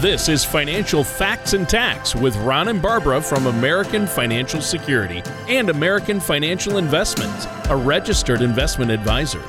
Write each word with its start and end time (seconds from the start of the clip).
This 0.00 0.30
is 0.30 0.46
Financial 0.46 1.04
Facts 1.04 1.52
and 1.52 1.68
Tax 1.68 2.14
with 2.16 2.34
Ron 2.36 2.68
and 2.68 2.80
Barbara 2.80 3.20
from 3.20 3.46
American 3.46 4.06
Financial 4.06 4.62
Security 4.62 5.22
and 5.46 5.68
American 5.68 6.20
Financial 6.20 6.78
Investments, 6.78 7.46
a 7.68 7.76
registered 7.76 8.40
investment 8.40 8.90
advisor. 8.90 9.42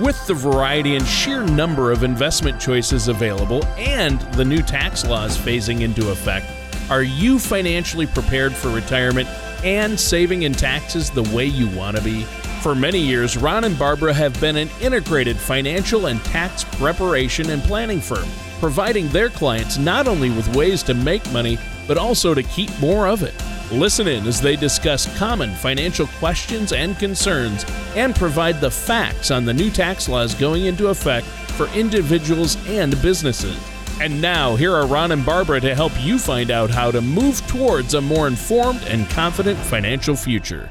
With 0.00 0.26
the 0.26 0.34
variety 0.34 0.96
and 0.96 1.06
sheer 1.06 1.44
number 1.44 1.92
of 1.92 2.02
investment 2.02 2.60
choices 2.60 3.06
available 3.06 3.64
and 3.76 4.20
the 4.32 4.44
new 4.44 4.60
tax 4.60 5.06
laws 5.06 5.38
phasing 5.38 5.82
into 5.82 6.10
effect, 6.10 6.46
are 6.90 7.04
you 7.04 7.38
financially 7.38 8.08
prepared 8.08 8.52
for 8.52 8.70
retirement 8.70 9.28
and 9.62 10.00
saving 10.00 10.42
in 10.42 10.52
taxes 10.52 11.10
the 11.10 11.22
way 11.32 11.46
you 11.46 11.68
want 11.78 11.96
to 11.96 12.02
be? 12.02 12.24
For 12.60 12.74
many 12.74 12.98
years, 12.98 13.36
Ron 13.36 13.62
and 13.62 13.78
Barbara 13.78 14.14
have 14.14 14.40
been 14.40 14.56
an 14.56 14.68
integrated 14.80 15.36
financial 15.36 16.06
and 16.06 16.20
tax 16.24 16.64
preparation 16.64 17.50
and 17.50 17.62
planning 17.62 18.00
firm, 18.00 18.28
providing 18.62 19.08
their 19.08 19.28
clients 19.28 19.76
not 19.76 20.06
only 20.06 20.30
with 20.30 20.54
ways 20.54 20.84
to 20.84 20.94
make 20.94 21.32
money, 21.32 21.58
but 21.88 21.98
also 21.98 22.32
to 22.32 22.44
keep 22.44 22.70
more 22.78 23.08
of 23.08 23.24
it. 23.24 23.34
Listen 23.72 24.06
in 24.06 24.24
as 24.24 24.40
they 24.40 24.54
discuss 24.54 25.18
common 25.18 25.52
financial 25.56 26.06
questions 26.20 26.72
and 26.72 26.96
concerns 26.96 27.66
and 27.96 28.14
provide 28.14 28.60
the 28.60 28.70
facts 28.70 29.32
on 29.32 29.44
the 29.44 29.52
new 29.52 29.68
tax 29.68 30.08
laws 30.08 30.32
going 30.36 30.66
into 30.66 30.86
effect 30.86 31.26
for 31.56 31.66
individuals 31.70 32.56
and 32.68 32.92
businesses. 33.02 33.58
And 34.00 34.22
now, 34.22 34.54
here 34.54 34.72
are 34.72 34.86
Ron 34.86 35.10
and 35.10 35.26
Barbara 35.26 35.60
to 35.60 35.74
help 35.74 35.92
you 36.00 36.16
find 36.16 36.52
out 36.52 36.70
how 36.70 36.92
to 36.92 37.00
move 37.00 37.44
towards 37.48 37.94
a 37.94 38.00
more 38.00 38.28
informed 38.28 38.82
and 38.84 39.10
confident 39.10 39.58
financial 39.58 40.14
future. 40.14 40.70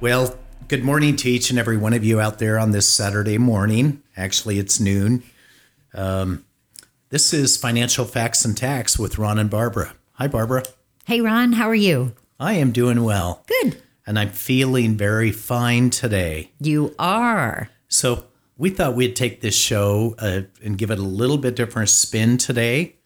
Well, 0.00 0.38
good 0.68 0.84
morning 0.84 1.16
to 1.16 1.28
each 1.28 1.50
and 1.50 1.58
every 1.58 1.78
one 1.78 1.94
of 1.94 2.04
you 2.04 2.20
out 2.20 2.38
there 2.38 2.60
on 2.60 2.70
this 2.70 2.86
Saturday 2.86 3.38
morning. 3.38 4.04
Actually, 4.16 4.60
it's 4.60 4.78
noon. 4.78 5.24
Um, 5.94 6.44
this 7.10 7.32
is 7.32 7.56
Financial 7.56 8.04
Facts 8.04 8.44
and 8.44 8.56
Tax 8.56 8.98
with 8.98 9.18
Ron 9.18 9.38
and 9.38 9.48
Barbara. 9.48 9.94
Hi, 10.14 10.28
Barbara. 10.28 10.64
Hey, 11.06 11.20
Ron, 11.20 11.54
how 11.54 11.68
are 11.68 11.74
you? 11.74 12.14
I 12.38 12.54
am 12.54 12.70
doing 12.70 13.02
well. 13.02 13.44
Good. 13.46 13.80
And 14.06 14.18
I'm 14.18 14.30
feeling 14.30 14.96
very 14.96 15.32
fine 15.32 15.90
today. 15.90 16.52
You 16.60 16.94
are. 16.98 17.70
So, 17.88 18.24
we 18.56 18.70
thought 18.70 18.94
we'd 18.94 19.14
take 19.16 19.40
this 19.40 19.56
show 19.56 20.16
uh, 20.18 20.42
and 20.62 20.76
give 20.76 20.90
it 20.90 20.98
a 20.98 21.02
little 21.02 21.38
bit 21.38 21.54
different 21.54 21.88
spin 21.88 22.38
today 22.38 22.96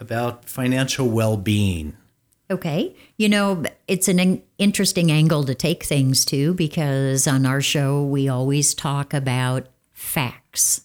about 0.00 0.48
financial 0.48 1.08
well 1.08 1.36
being. 1.36 1.96
Okay. 2.50 2.94
You 3.16 3.28
know, 3.28 3.62
it's 3.86 4.08
an 4.08 4.42
interesting 4.58 5.12
angle 5.12 5.44
to 5.44 5.54
take 5.54 5.84
things 5.84 6.24
to 6.26 6.54
because 6.54 7.26
on 7.26 7.46
our 7.46 7.60
show, 7.60 8.02
we 8.04 8.28
always 8.28 8.74
talk 8.74 9.14
about 9.14 9.68
facts. 9.92 10.82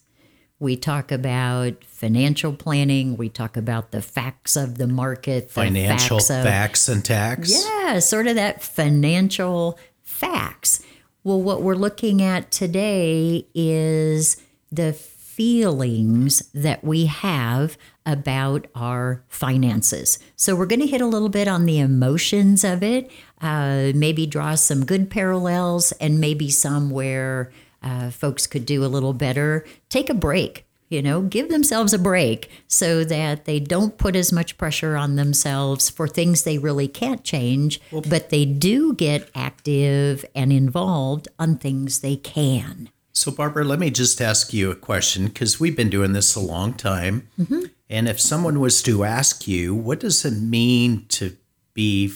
We 0.60 0.76
talk 0.76 1.12
about 1.12 1.84
financial 1.84 2.52
planning. 2.52 3.16
We 3.16 3.28
talk 3.28 3.56
about 3.56 3.92
the 3.92 4.02
facts 4.02 4.56
of 4.56 4.76
the 4.76 4.88
market, 4.88 5.48
the 5.48 5.54
Financial 5.54 6.18
facts, 6.18 6.30
of, 6.30 6.42
facts 6.44 6.88
and 6.88 7.04
tax. 7.04 7.64
Yeah, 7.64 8.00
sort 8.00 8.26
of 8.26 8.34
that 8.34 8.62
financial 8.62 9.78
facts. 10.02 10.82
Well, 11.22 11.40
what 11.40 11.62
we're 11.62 11.76
looking 11.76 12.22
at 12.22 12.50
today 12.50 13.46
is 13.54 14.42
the 14.72 14.92
feelings 14.92 16.42
that 16.52 16.82
we 16.82 17.06
have 17.06 17.78
about 18.04 18.66
our 18.74 19.22
finances. 19.28 20.18
So, 20.34 20.56
we're 20.56 20.66
going 20.66 20.80
to 20.80 20.86
hit 20.88 21.00
a 21.00 21.06
little 21.06 21.28
bit 21.28 21.46
on 21.46 21.66
the 21.66 21.78
emotions 21.78 22.64
of 22.64 22.82
it, 22.82 23.10
uh, 23.40 23.92
maybe 23.94 24.26
draw 24.26 24.56
some 24.56 24.84
good 24.84 25.08
parallels, 25.08 25.92
and 26.00 26.20
maybe 26.20 26.50
some 26.50 26.90
where 26.90 27.52
uh, 27.82 28.10
folks 28.10 28.46
could 28.46 28.66
do 28.66 28.84
a 28.84 28.86
little 28.86 29.12
better. 29.12 29.64
Take 29.88 30.10
a 30.10 30.14
break. 30.14 30.64
You 30.88 31.02
know, 31.02 31.20
give 31.20 31.50
themselves 31.50 31.92
a 31.92 31.98
break 31.98 32.50
so 32.66 33.04
that 33.04 33.44
they 33.44 33.60
don't 33.60 33.98
put 33.98 34.16
as 34.16 34.32
much 34.32 34.56
pressure 34.56 34.96
on 34.96 35.16
themselves 35.16 35.90
for 35.90 36.08
things 36.08 36.44
they 36.44 36.56
really 36.56 36.88
can't 36.88 37.22
change, 37.22 37.78
but 38.08 38.30
they 38.30 38.46
do 38.46 38.94
get 38.94 39.28
active 39.34 40.24
and 40.34 40.50
involved 40.50 41.28
on 41.38 41.58
things 41.58 42.00
they 42.00 42.16
can. 42.16 42.88
So, 43.12 43.30
Barbara, 43.30 43.64
let 43.64 43.80
me 43.80 43.90
just 43.90 44.22
ask 44.22 44.54
you 44.54 44.70
a 44.70 44.76
question 44.76 45.26
because 45.26 45.60
we've 45.60 45.76
been 45.76 45.90
doing 45.90 46.14
this 46.14 46.34
a 46.34 46.40
long 46.40 46.72
time. 46.72 47.28
Mm-hmm. 47.38 47.64
And 47.90 48.08
if 48.08 48.20
someone 48.20 48.60
was 48.60 48.80
to 48.84 49.04
ask 49.04 49.46
you, 49.46 49.74
what 49.74 50.00
does 50.00 50.24
it 50.24 50.40
mean 50.40 51.04
to 51.08 51.36
be, 51.74 52.12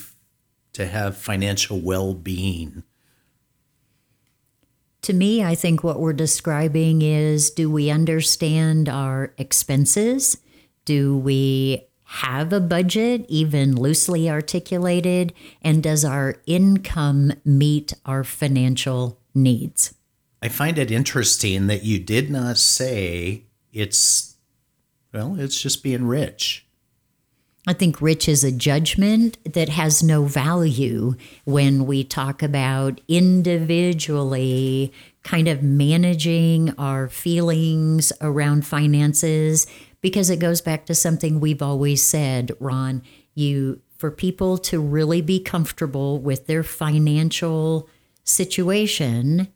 to 0.74 0.86
have 0.86 1.16
financial 1.16 1.80
well 1.80 2.14
being? 2.14 2.84
To 5.02 5.12
me, 5.12 5.42
I 5.42 5.56
think 5.56 5.82
what 5.82 5.98
we're 5.98 6.12
describing 6.12 7.02
is 7.02 7.50
do 7.50 7.68
we 7.68 7.90
understand 7.90 8.88
our 8.88 9.34
expenses? 9.36 10.38
Do 10.84 11.18
we 11.18 11.88
have 12.04 12.52
a 12.52 12.60
budget, 12.60 13.26
even 13.28 13.74
loosely 13.74 14.30
articulated? 14.30 15.32
And 15.60 15.82
does 15.82 16.04
our 16.04 16.36
income 16.46 17.32
meet 17.44 17.94
our 18.06 18.22
financial 18.22 19.18
needs? 19.34 19.92
I 20.40 20.48
find 20.48 20.78
it 20.78 20.92
interesting 20.92 21.66
that 21.66 21.82
you 21.82 21.98
did 21.98 22.30
not 22.30 22.58
say 22.58 23.44
it's, 23.72 24.36
well, 25.12 25.38
it's 25.38 25.60
just 25.60 25.82
being 25.82 26.06
rich. 26.06 26.64
I 27.66 27.74
think 27.74 28.00
rich 28.00 28.28
is 28.28 28.42
a 28.42 28.50
judgment 28.50 29.38
that 29.44 29.68
has 29.68 30.02
no 30.02 30.24
value 30.24 31.14
when 31.44 31.86
we 31.86 32.02
talk 32.02 32.42
about 32.42 33.00
individually 33.06 34.92
kind 35.22 35.46
of 35.46 35.62
managing 35.62 36.74
our 36.76 37.08
feelings 37.08 38.12
around 38.20 38.66
finances 38.66 39.68
because 40.00 40.28
it 40.28 40.40
goes 40.40 40.60
back 40.60 40.86
to 40.86 40.94
something 40.94 41.38
we've 41.38 41.62
always 41.62 42.02
said, 42.02 42.50
Ron, 42.58 43.02
you 43.34 43.80
for 43.96 44.10
people 44.10 44.58
to 44.58 44.80
really 44.80 45.22
be 45.22 45.38
comfortable 45.38 46.18
with 46.18 46.48
their 46.48 46.64
financial 46.64 47.88
situation, 48.24 49.46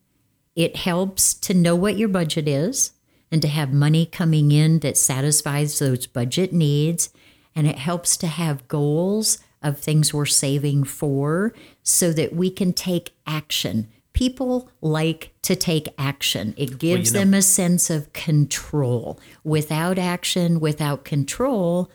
it 0.55 0.77
helps 0.77 1.35
to 1.35 1.53
know 1.53 1.75
what 1.75 1.97
your 1.97 2.09
budget 2.09 2.47
is 2.47 2.93
and 3.33 3.43
to 3.43 3.49
have 3.49 3.73
money 3.73 4.07
coming 4.07 4.53
in 4.53 4.79
that 4.79 4.97
satisfies 4.97 5.81
those 5.81 6.07
budget 6.07 6.53
needs. 6.53 7.11
And 7.57 7.67
it 7.67 7.79
helps 7.79 8.17
to 8.19 8.29
have 8.29 8.69
goals 8.69 9.39
of 9.63 9.79
things 9.79 10.15
we're 10.15 10.27
saving 10.27 10.85
for 10.85 11.53
so 11.83 12.13
that 12.13 12.35
we 12.35 12.51
can 12.51 12.73
take 12.73 13.15
action. 13.27 13.89
People 14.13 14.71
like 14.81 15.33
to 15.43 15.57
take 15.57 15.89
action. 15.99 16.55
It 16.57 16.79
gives 16.79 17.13
know- 17.13 17.21
them 17.21 17.35
a 17.35 17.43
sense 17.43 17.91
of 17.91 18.13
control. 18.13 19.19
Without 19.43 19.99
action, 19.99 20.61
without 20.61 21.05
control, 21.05 21.91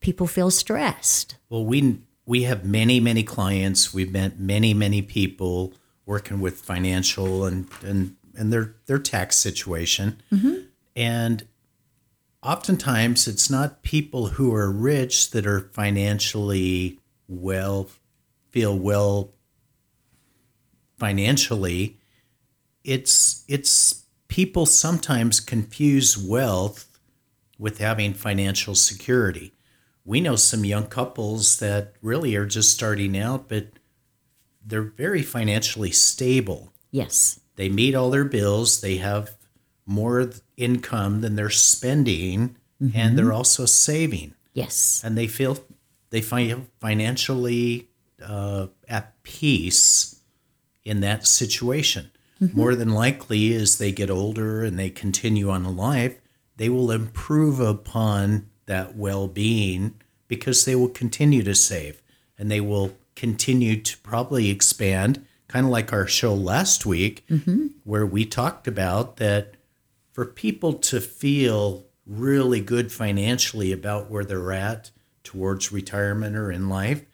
people 0.00 0.26
feel 0.26 0.50
stressed. 0.50 1.36
Well, 1.48 1.64
we 1.64 2.00
we 2.26 2.42
have 2.42 2.64
many 2.64 3.00
many 3.00 3.22
clients. 3.22 3.94
We've 3.94 4.12
met 4.12 4.38
many 4.38 4.74
many 4.74 5.02
people 5.02 5.72
working 6.04 6.40
with 6.40 6.60
financial 6.60 7.44
and 7.44 7.68
and 7.82 8.16
and 8.36 8.52
their 8.52 8.74
their 8.86 8.98
tax 8.98 9.36
situation, 9.36 10.22
mm-hmm. 10.30 10.64
and 10.96 11.46
oftentimes 12.42 13.28
it's 13.28 13.50
not 13.50 13.82
people 13.82 14.28
who 14.28 14.54
are 14.54 14.70
rich 14.70 15.30
that 15.30 15.46
are 15.46 15.70
financially 15.72 16.98
well 17.28 17.88
feel 18.50 18.78
well 18.78 19.32
financially. 20.98 21.98
It's 22.84 23.44
it's 23.48 24.04
people 24.28 24.66
sometimes 24.66 25.40
confuse 25.40 26.16
wealth 26.16 26.98
with 27.58 27.78
having 27.78 28.14
financial 28.14 28.74
security. 28.74 29.52
We 30.04 30.20
know 30.20 30.36
some 30.36 30.64
young 30.64 30.86
couples 30.86 31.58
that 31.60 31.94
really 32.02 32.34
are 32.36 32.46
just 32.46 32.72
starting 32.72 33.16
out, 33.16 33.48
but 33.48 33.68
they're 34.64 34.82
very 34.82 35.22
financially 35.22 35.92
stable. 35.92 36.72
Yes. 36.90 37.40
They 37.56 37.68
meet 37.68 37.94
all 37.94 38.10
their 38.10 38.24
bills, 38.24 38.80
they 38.80 38.96
have 38.96 39.36
more 39.86 40.30
income 40.62 41.20
than 41.20 41.36
they're 41.36 41.50
spending, 41.50 42.56
and 42.94 43.16
they're 43.16 43.32
also 43.32 43.64
saving. 43.64 44.34
Yes. 44.54 45.02
And 45.04 45.16
they 45.16 45.26
feel 45.28 45.58
they 46.10 46.20
find 46.20 46.66
financially 46.80 47.88
uh, 48.24 48.66
at 48.88 49.22
peace 49.22 50.20
in 50.84 51.00
that 51.00 51.26
situation. 51.26 52.10
More 52.54 52.74
than 52.74 52.90
likely, 52.90 53.54
as 53.54 53.78
they 53.78 53.92
get 53.92 54.10
older 54.10 54.64
and 54.64 54.76
they 54.76 54.90
continue 54.90 55.48
on 55.48 55.64
in 55.64 55.76
life, 55.76 56.20
they 56.56 56.68
will 56.68 56.90
improve 56.90 57.60
upon 57.60 58.48
that 58.66 58.96
well 58.96 59.28
being 59.28 59.94
because 60.26 60.64
they 60.64 60.74
will 60.74 60.88
continue 60.88 61.44
to 61.44 61.54
save 61.54 62.02
and 62.36 62.50
they 62.50 62.60
will 62.60 62.96
continue 63.14 63.80
to 63.80 63.96
probably 63.98 64.50
expand, 64.50 65.24
kind 65.46 65.66
of 65.66 65.70
like 65.70 65.92
our 65.92 66.08
show 66.08 66.34
last 66.34 66.84
week, 66.84 67.24
where 67.84 68.04
we 68.06 68.24
talked 68.24 68.66
about 68.66 69.18
that 69.18 69.54
for 70.12 70.24
people 70.24 70.74
to 70.74 71.00
feel 71.00 71.86
really 72.06 72.60
good 72.60 72.92
financially 72.92 73.72
about 73.72 74.10
where 74.10 74.24
they're 74.24 74.52
at 74.52 74.90
towards 75.24 75.72
retirement 75.72 76.36
or 76.36 76.52
in 76.52 76.68
life, 76.68 77.04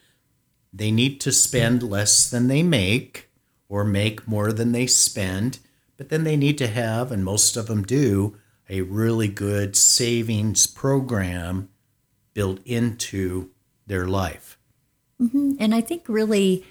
they 0.73 0.91
need 0.91 1.21
to 1.21 1.33
spend 1.33 1.83
less 1.83 2.29
than 2.29 2.49
they 2.49 2.63
make 2.63 3.31
or 3.69 3.85
make 3.85 4.27
more 4.27 4.53
than 4.53 4.73
they 4.73 4.87
spend, 4.87 5.59
but 5.97 6.09
then 6.09 6.25
they 6.25 6.37
need 6.37 6.59
to 6.59 6.67
have, 6.67 7.13
and 7.13 7.25
most 7.25 7.57
of 7.57 7.67
them 7.67 7.83
do, 7.83 8.37
a 8.69 8.83
really 8.83 9.29
good 9.29 9.77
savings 9.77 10.67
program 10.67 11.69
built 12.35 12.61
into 12.67 13.51
their 13.87 14.07
life. 14.07 14.59
And 15.61 15.75
I 15.75 15.81
think 15.81 16.05
really, 16.09 16.65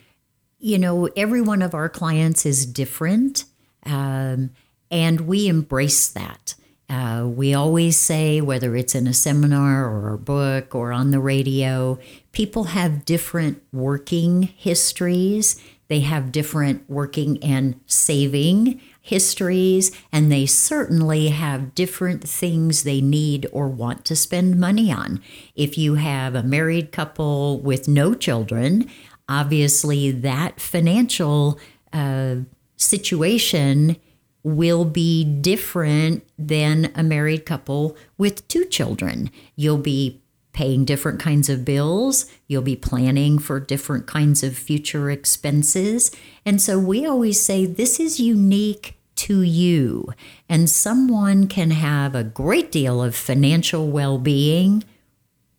you 0.59 0.77
know, 0.77 1.09
every 1.15 1.41
one 1.41 1.61
of 1.61 1.73
our 1.73 1.89
clients 1.89 2.45
is 2.45 2.65
different. 2.65 3.45
Um, 3.83 4.51
and 4.91 5.21
we 5.21 5.47
embrace 5.47 6.07
that. 6.09 6.55
Uh, 6.89 7.25
we 7.27 7.53
always 7.53 7.97
say, 7.97 8.39
whether 8.39 8.75
it's 8.75 8.95
in 8.95 9.07
a 9.07 9.13
seminar 9.13 9.85
or 9.85 10.13
a 10.13 10.17
book 10.17 10.73
or 10.73 10.93
on 10.93 11.11
the 11.11 11.19
radio, 11.19 11.99
people 12.31 12.65
have 12.65 13.03
different 13.03 13.61
working 13.73 14.43
histories. 14.43 15.61
They 15.89 15.99
have 16.01 16.31
different 16.31 16.89
working 16.89 17.43
and 17.43 17.79
saving 17.87 18.79
histories, 19.01 19.91
and 20.11 20.31
they 20.31 20.45
certainly 20.45 21.29
have 21.29 21.75
different 21.75 22.27
things 22.27 22.83
they 22.83 22.99
need 23.01 23.47
or 23.51 23.69
want 23.69 24.03
to 24.05 24.15
spend 24.15 24.59
money 24.59 24.91
on. 24.91 25.21
If 25.55 25.77
you 25.77 25.95
have 25.95 26.35
a 26.35 26.43
married 26.43 26.91
couple 26.91 27.59
with 27.59 27.87
no 27.87 28.13
children, 28.13 28.89
obviously 29.29 30.11
that 30.11 30.59
financial 30.59 31.59
uh, 31.93 32.35
situation 32.75 33.97
will 34.47 34.85
be 34.85 35.25
different 35.25 36.23
than 36.39 36.89
a 36.95 37.03
married 37.03 37.45
couple 37.45 37.97
with 38.17 38.47
two 38.47 38.63
children. 38.65 39.29
You'll 39.55 39.77
be 39.77 40.21
paying 40.53 40.85
different 40.85 41.19
kinds 41.19 41.49
of 41.49 41.65
bills, 41.65 42.25
you'll 42.47 42.61
be 42.63 42.75
planning 42.75 43.37
for 43.37 43.59
different 43.59 44.07
kinds 44.07 44.43
of 44.43 44.57
future 44.57 45.11
expenses. 45.11 46.11
And 46.45 46.61
so 46.61 46.79
we 46.79 47.05
always 47.05 47.39
say 47.39 47.65
this 47.65 47.99
is 47.99 48.19
unique 48.19 48.97
to 49.17 49.41
you. 49.41 50.13
And 50.49 50.69
someone 50.69 51.47
can 51.47 51.71
have 51.71 52.15
a 52.15 52.23
great 52.23 52.71
deal 52.71 53.03
of 53.03 53.15
financial 53.15 53.87
well 53.89 54.17
being 54.17 54.83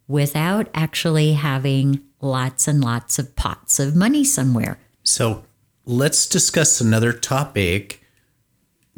without 0.08 0.68
actually 0.74 1.34
having 1.34 2.00
lots 2.20 2.66
and 2.66 2.82
lots 2.82 3.18
of 3.18 3.36
pots 3.36 3.78
of 3.78 3.94
money 3.94 4.24
somewhere. 4.24 4.78
So 5.04 5.44
let's 5.84 6.26
discuss 6.26 6.80
another 6.80 7.12
topic 7.12 8.02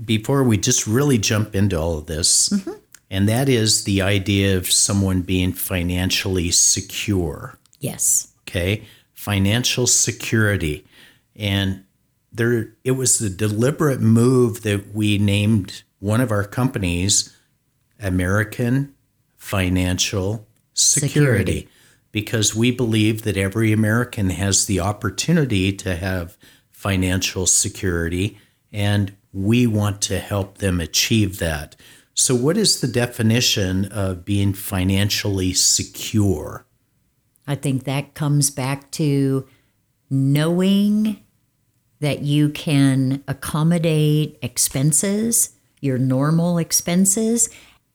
before 0.05 0.43
we 0.43 0.57
just 0.57 0.87
really 0.87 1.19
jump 1.19 1.55
into 1.55 1.79
all 1.79 1.99
of 1.99 2.07
this. 2.07 2.49
Mm-hmm. 2.49 2.73
And 3.11 3.29
that 3.29 3.49
is 3.49 3.85
the 3.85 4.03
idea 4.03 4.57
of 4.57 4.71
someone 4.71 5.23
being 5.23 5.53
financially 5.53 6.51
secure. 6.51 7.59
Yes. 7.81 8.29
Okay. 8.43 8.85
Financial 9.15 9.87
security. 9.87 10.85
And 11.35 11.85
there 12.33 12.75
it 12.85 12.93
was 12.93 13.21
a 13.21 13.29
deliberate 13.31 14.01
move 14.01 14.63
that 14.63 14.95
we 14.95 15.19
named 15.19 15.83
one 15.99 16.21
of 16.21 16.31
our 16.31 16.45
companies 16.45 17.37
American 17.99 18.95
Financial 19.37 20.47
Security, 20.73 21.11
Security. 21.11 21.69
because 22.13 22.55
we 22.55 22.71
believe 22.71 23.23
that 23.23 23.37
every 23.37 23.73
American 23.73 24.31
has 24.31 24.67
the 24.67 24.81
opportunity 24.81 25.73
to 25.73 25.97
have 25.97 26.39
financial 26.71 27.47
security 27.47 28.39
and 28.73 29.15
we 29.33 29.67
want 29.67 30.01
to 30.03 30.19
help 30.19 30.59
them 30.59 30.81
achieve 30.81 31.39
that. 31.39 31.77
So 32.15 32.35
what 32.35 32.57
is 32.57 32.81
the 32.81 32.89
definition 32.89 33.87
of 33.87 34.25
being 34.25 34.53
financially 34.53 35.53
secure? 35.53 36.67
I 37.47 37.55
think 37.55 37.85
that 37.85 38.15
comes 38.15 38.51
back 38.51 38.91
to 38.93 39.47
knowing 40.11 41.21
that 42.01 42.23
you 42.23 42.49
can 42.49 43.23
accommodate 43.29 44.39
expenses, 44.43 45.51
your 45.81 45.99
normal 45.99 46.59
expenses, 46.59 47.49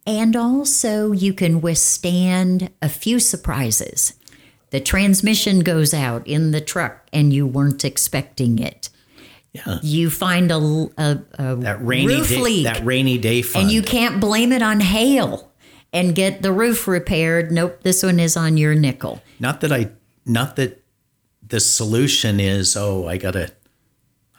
and 0.05 0.35
also 0.35 1.11
you 1.11 1.33
can 1.33 1.61
withstand 1.61 2.71
a 2.81 2.89
few 2.89 3.19
surprises. 3.19 4.13
The 4.69 4.79
transmission 4.79 5.61
goes 5.61 5.93
out 5.93 6.27
in 6.27 6.51
the 6.51 6.61
truck 6.61 7.07
and 7.11 7.33
you 7.33 7.47
weren't 7.47 7.85
expecting 7.85 8.59
it. 8.59 8.89
Yeah. 9.55 9.79
You 9.81 10.09
find 10.09 10.51
a, 10.51 10.57
a, 10.57 11.19
a 11.39 11.55
That 11.55 11.77
rainy 11.85 12.07
roof 12.07 12.29
day, 12.29 12.41
leak 12.41 12.63
that 12.65 12.83
rainy 12.85 13.17
day 13.17 13.41
fund. 13.41 13.63
and 13.63 13.71
you 13.71 13.81
can't 13.81 14.19
blame 14.19 14.51
it 14.51 14.61
on 14.61 14.81
hail 14.81 15.51
and 15.93 16.13
get 16.13 16.41
the 16.41 16.51
roof 16.51 16.87
repaired. 16.87 17.51
Nope, 17.51 17.79
this 17.83 18.03
one 18.03 18.19
is 18.19 18.35
on 18.35 18.57
your 18.57 18.75
nickel. 18.75 19.21
not 19.39 19.61
that 19.61 19.71
I 19.71 19.91
not 20.25 20.55
that 20.57 20.83
the 21.47 21.59
solution 21.59 22.39
is 22.39 22.75
oh 22.75 23.07
I 23.07 23.17
got 23.17 23.35
a 23.35 23.51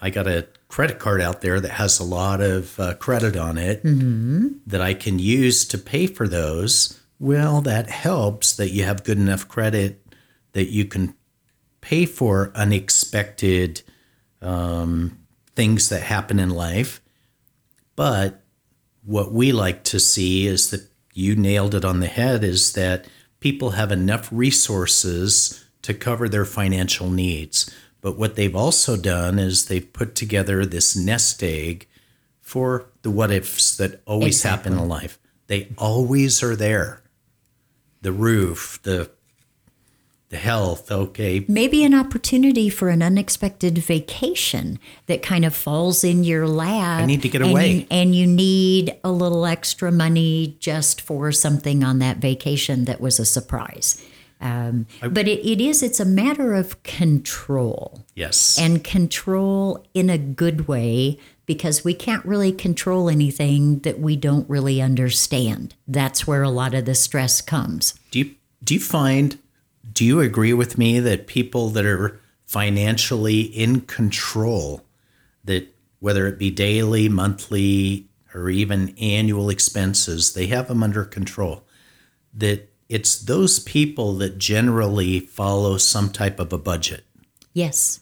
I 0.03 0.11
got 0.11 0.27
a 0.27 0.49
credit 0.69 0.99
card 0.99 1.21
out 1.23 1.41
there 1.41 1.61
that 1.61 1.71
has 1.71 1.99
a 2.01 2.05
lot 2.05 2.41
of 2.43 2.79
uh, 2.79 2.95
credit 2.97 3.37
on 3.37 3.57
it 3.57 3.81
that 4.67 4.81
I 4.83 4.93
can 4.95 5.19
use 5.19 5.65
to 5.69 5.79
pay 5.79 6.07
for 6.07 6.29
those. 6.29 7.01
Well, 7.19 7.63
that 7.63 7.89
helps 7.89 8.55
that 8.57 8.71
you 8.73 8.83
have 8.85 9.05
good 9.05 9.17
enough 9.17 9.49
credit 9.49 10.05
that 10.53 10.69
you 10.71 10.85
can 10.85 11.15
pay 11.81 12.05
for 12.05 12.53
unexpected 12.55 13.83
um, 14.43 15.19
things 15.55 15.89
that 15.89 16.03
happen 16.03 16.39
in 16.39 16.51
life. 16.51 17.01
But 17.95 18.43
what 19.05 19.33
we 19.33 19.53
like 19.53 19.85
to 19.85 20.01
see 20.01 20.47
is 20.47 20.71
that 20.71 20.89
you 21.13 21.35
nailed 21.35 21.75
it 21.75 21.85
on 21.85 22.01
the 22.01 22.07
head 22.07 22.45
is 22.45 22.73
that 22.75 23.07
people 23.41 23.71
have 23.71 23.91
enough 23.91 24.29
resources 24.31 25.65
to 25.83 25.95
cover 25.95 26.29
their 26.29 26.45
financial 26.45 27.11
needs. 27.11 27.71
But 28.01 28.19
what 28.19 28.37
they've 28.37 28.55
also 28.55 28.97
done 28.97 29.39
is 29.39 29.67
they've 29.67 29.93
put 29.93 30.15
together 30.15 30.67
this 30.67 30.95
nest 30.95 31.43
egg 31.43 31.89
for 32.41 32.87
the 33.03 33.11
what 33.11 33.31
ifs 33.31 33.77
that 33.77 34.03
always 34.07 34.43
happen 34.43 34.75
in 34.75 34.89
life. 34.89 35.19
They 35.47 35.69
always 35.79 36.43
are 36.43 36.55
there. 36.55 37.03
The 38.03 38.13
roof, 38.13 38.79
the 38.83 39.11
the 39.16 39.16
health, 40.37 40.93
okay, 40.93 41.45
maybe 41.49 41.83
an 41.85 41.95
opportunity 41.95 42.69
for 42.69 42.89
an 42.89 43.03
unexpected 43.03 43.79
vacation 43.79 44.79
that 45.07 45.23
kind 45.23 45.45
of 45.45 45.55
falls 45.55 46.05
in 46.05 46.23
your 46.23 46.47
lap. 46.47 47.03
I 47.03 47.07
need 47.07 47.23
to 47.23 47.29
get 47.29 47.43
and 47.43 47.51
away. 47.51 47.73
you- 47.73 47.87
and 47.91 48.15
you 48.15 48.27
need 48.27 48.97
a 49.03 49.11
little 49.11 49.45
extra 49.47 49.91
money 49.91 50.57
just 50.61 51.01
for 51.01 51.33
something 51.33 51.83
on 51.83 51.99
that 51.99 52.19
vacation 52.19 52.85
that 52.85 53.01
was 53.01 53.19
a 53.19 53.25
surprise. 53.25 54.01
Um, 54.41 54.87
but 55.01 55.27
it, 55.27 55.47
it 55.47 55.61
is, 55.61 55.83
it's 55.83 55.99
a 55.99 56.05
matter 56.05 56.55
of 56.55 56.83
control 56.83 58.05
yes. 58.15 58.59
and 58.61 58.85
control 58.85 59.85
in 59.95 60.11
a 60.11 60.19
good 60.19 60.69
way 60.69 61.19
because 61.47 61.85
we 61.85 61.95
can't 61.95 62.25
really 62.27 62.53
control 62.53 63.09
anything 63.09 63.79
that 63.81 63.99
we 63.99 64.17
don't 64.17 64.49
really 64.51 64.83
understand. 64.83 65.75
That's 65.89 66.27
where 66.27 66.43
a 66.43 66.51
lot 66.51 66.75
of 66.75 66.85
the 66.85 66.95
stress 66.95 67.41
comes. 67.41 67.95
Do 68.11 68.19
you 68.19 68.35
do 68.63 68.75
you 68.75 68.81
find 68.81 69.39
do 69.97 70.05
you 70.05 70.21
agree 70.21 70.53
with 70.53 70.77
me 70.77 71.01
that 71.01 71.27
people 71.27 71.71
that 71.71 71.87
are 71.87 72.21
financially 72.45 73.41
in 73.41 73.81
control 73.81 74.83
that 75.45 75.75
whether 76.01 76.27
it 76.27 76.39
be 76.39 76.51
daily, 76.51 77.09
monthly, 77.09 78.07
or 78.35 78.51
even 78.51 78.95
annual 78.99 79.49
expenses, 79.49 80.35
they 80.35 80.47
have 80.49 80.69
them 80.69 80.83
under 80.83 81.05
control. 81.05 81.65
That 82.35 82.69
it's 82.91 83.19
those 83.19 83.59
people 83.59 84.13
that 84.19 84.37
generally 84.37 85.21
follow 85.21 85.79
some 85.79 86.11
type 86.11 86.39
of 86.39 86.53
a 86.53 86.59
budget. 86.59 87.05
Yes. 87.55 88.01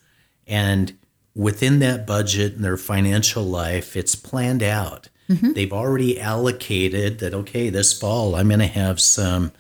And 0.49 0.99
within 1.37 1.79
that 1.79 2.09
budget 2.09 2.55
and 2.55 2.65
their 2.65 2.77
financial 2.77 3.45
life, 3.45 3.97
it's 3.97 4.17
planned 4.17 4.65
out. 4.65 5.09
Mm-hmm. 5.29 5.53
They've 5.53 5.73
already 5.73 6.21
allocated 6.21 7.21
that, 7.21 7.35
okay, 7.35 7.71
this 7.71 7.93
fall 7.99 8.35
I'm 8.35 8.49
going 8.49 8.59
to 8.59 8.67
have 8.67 9.01
some 9.01 9.53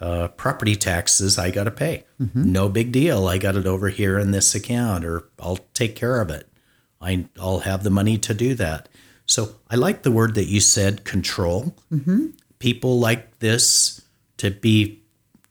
uh, 0.00 0.28
property 0.28 0.74
taxes 0.74 1.38
I 1.38 1.50
got 1.50 1.64
to 1.64 1.70
pay. 1.70 2.04
No 2.34 2.68
big 2.68 2.92
deal. 2.92 3.28
I 3.28 3.38
got 3.38 3.56
it 3.56 3.66
over 3.66 3.88
here 3.88 4.18
in 4.18 4.30
this 4.30 4.54
account, 4.54 5.04
or 5.04 5.24
I'll 5.38 5.58
take 5.74 5.94
care 5.96 6.20
of 6.20 6.30
it. 6.30 6.48
I, 7.00 7.26
I'll 7.40 7.60
have 7.60 7.82
the 7.82 7.90
money 7.90 8.18
to 8.18 8.34
do 8.34 8.54
that. 8.54 8.88
So 9.26 9.56
I 9.70 9.76
like 9.76 10.02
the 10.02 10.10
word 10.10 10.34
that 10.34 10.46
you 10.46 10.60
said, 10.60 11.04
control. 11.04 11.74
People 12.58 12.98
like 12.98 13.38
this 13.38 14.02
to 14.38 14.50
be 14.50 15.00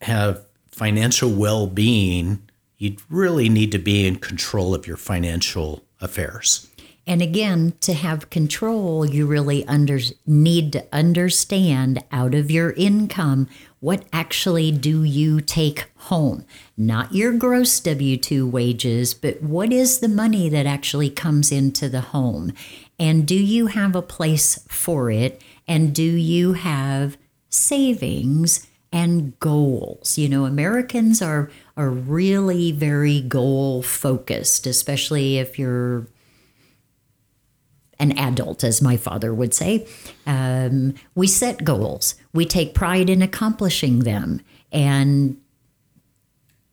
have 0.02 0.44
financial 0.72 1.32
well-being. 1.32 2.42
You 2.78 2.98
really 3.10 3.50
need 3.50 3.72
to 3.72 3.80
be 3.80 4.06
in 4.06 4.18
control 4.18 4.76
of 4.76 4.86
your 4.86 4.98
financial 4.98 5.84
affairs. 6.02 6.68
And 7.08 7.22
again, 7.22 7.74
to 7.82 7.94
have 7.94 8.30
control, 8.30 9.04
you 9.04 9.26
really 9.26 9.66
under, 9.68 10.00
need 10.28 10.74
to 10.74 10.86
understand 10.94 12.04
out 12.12 12.36
of 12.36 12.52
your 12.52 12.72
income 12.74 13.48
what 13.80 14.06
actually 14.12 14.72
do 14.72 15.04
you 15.04 15.40
take 15.40 15.90
home? 15.96 16.46
Not 16.78 17.14
your 17.14 17.34
gross 17.34 17.80
W 17.80 18.18
2 18.18 18.46
wages, 18.46 19.14
but 19.14 19.42
what 19.42 19.72
is 19.72 20.00
the 20.00 20.10
money 20.10 20.50
that 20.50 20.66
actually 20.66 21.10
comes 21.10 21.52
into 21.52 21.88
the 21.88 22.02
home? 22.02 22.52
And 23.00 23.26
do 23.26 23.36
you 23.36 23.68
have 23.68 23.96
a 23.96 24.02
place 24.02 24.60
for 24.68 25.10
it? 25.10 25.42
And 25.68 25.96
do 25.96 26.04
you 26.04 26.54
have 26.54 27.18
savings 27.50 28.68
and 28.92 29.40
goals? 29.40 30.18
You 30.18 30.28
know, 30.28 30.46
Americans 30.46 31.22
are, 31.22 31.50
are 31.78 31.90
really 31.90 32.74
very 32.74 33.22
goal 33.22 33.82
focused, 33.82 34.68
especially 34.68 35.38
if 35.38 35.58
you're 35.58 36.08
an 38.00 38.18
adult, 38.18 38.64
as 38.64 38.82
my 38.82 38.98
father 38.98 39.34
would 39.34 39.54
say. 39.54 39.88
Um, 40.26 40.94
we 41.16 41.28
set 41.28 41.64
goals, 41.64 42.16
we 42.34 42.46
take 42.46 42.74
pride 42.74 43.10
in 43.10 43.22
accomplishing 43.22 44.00
them. 44.00 44.42
And 44.72 45.38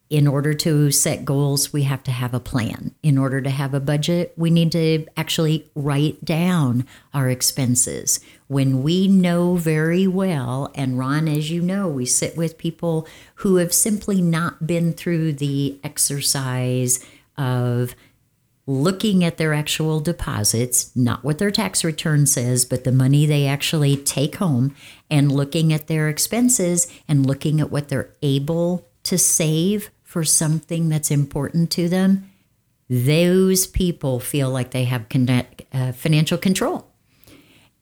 in 0.09 0.28
order 0.28 0.54
to 0.54 0.92
set 0.92 1.25
goals, 1.25 1.73
we 1.73 1.83
have 1.83 2.04
to 2.04 2.12
have 2.12 2.33
a 2.33 2.38
plan. 2.38 2.95
In 3.02 3.18
order 3.18 3.40
to 3.40 3.50
have 3.50 3.75
a 3.75 3.80
budget, 3.80 4.33
we 4.37 4.50
need 4.50 4.71
to 4.73 5.04
actually 5.16 5.68
write 5.75 6.25
down 6.25 6.87
our 7.12 7.28
expenses. 7.28 8.21
When 8.47 8.85
we 8.85 9.09
know 9.09 9.56
very 9.56 10.06
well, 10.06 10.71
and 10.76 10.97
Ron, 10.97 11.26
as 11.26 11.50
you 11.50 11.61
know, 11.61 11.88
we 11.88 12.06
sit 12.06 12.37
with 12.37 12.56
people 12.56 13.09
who 13.37 13.56
have 13.56 13.75
simply 13.75 14.23
not 14.23 14.64
been 14.64 14.92
through 14.92 15.33
the 15.33 15.80
exercise 15.83 17.04
of 17.37 17.97
looking 18.66 19.23
at 19.23 19.37
their 19.37 19.54
actual 19.54 20.00
deposits, 20.00 20.94
not 20.96 21.23
what 21.23 21.38
their 21.38 21.50
tax 21.50 21.85
return 21.85 22.26
says, 22.26 22.64
but 22.64 22.85
the 22.85 22.92
money 22.92 23.25
they 23.25 23.46
actually 23.46 23.96
take 23.96 24.37
home, 24.37 24.75
and 25.08 25.30
looking 25.30 25.73
at 25.73 25.87
their 25.87 26.08
expenses 26.08 26.88
and 27.06 27.26
looking 27.26 27.61
at 27.61 27.70
what 27.70 27.88
they're 27.88 28.12
able 28.23 28.88
to 29.04 29.16
save 29.16 29.90
for 30.02 30.25
something 30.25 30.88
that's 30.88 31.11
important 31.11 31.70
to 31.70 31.88
them, 31.88 32.30
those 32.88 33.66
people 33.66 34.18
feel 34.18 34.50
like 34.50 34.73
they 34.73 34.85
have 34.85 35.08
connect, 35.08 35.62
uh, 35.73 35.92
financial 35.92 36.38
control. 36.38 36.88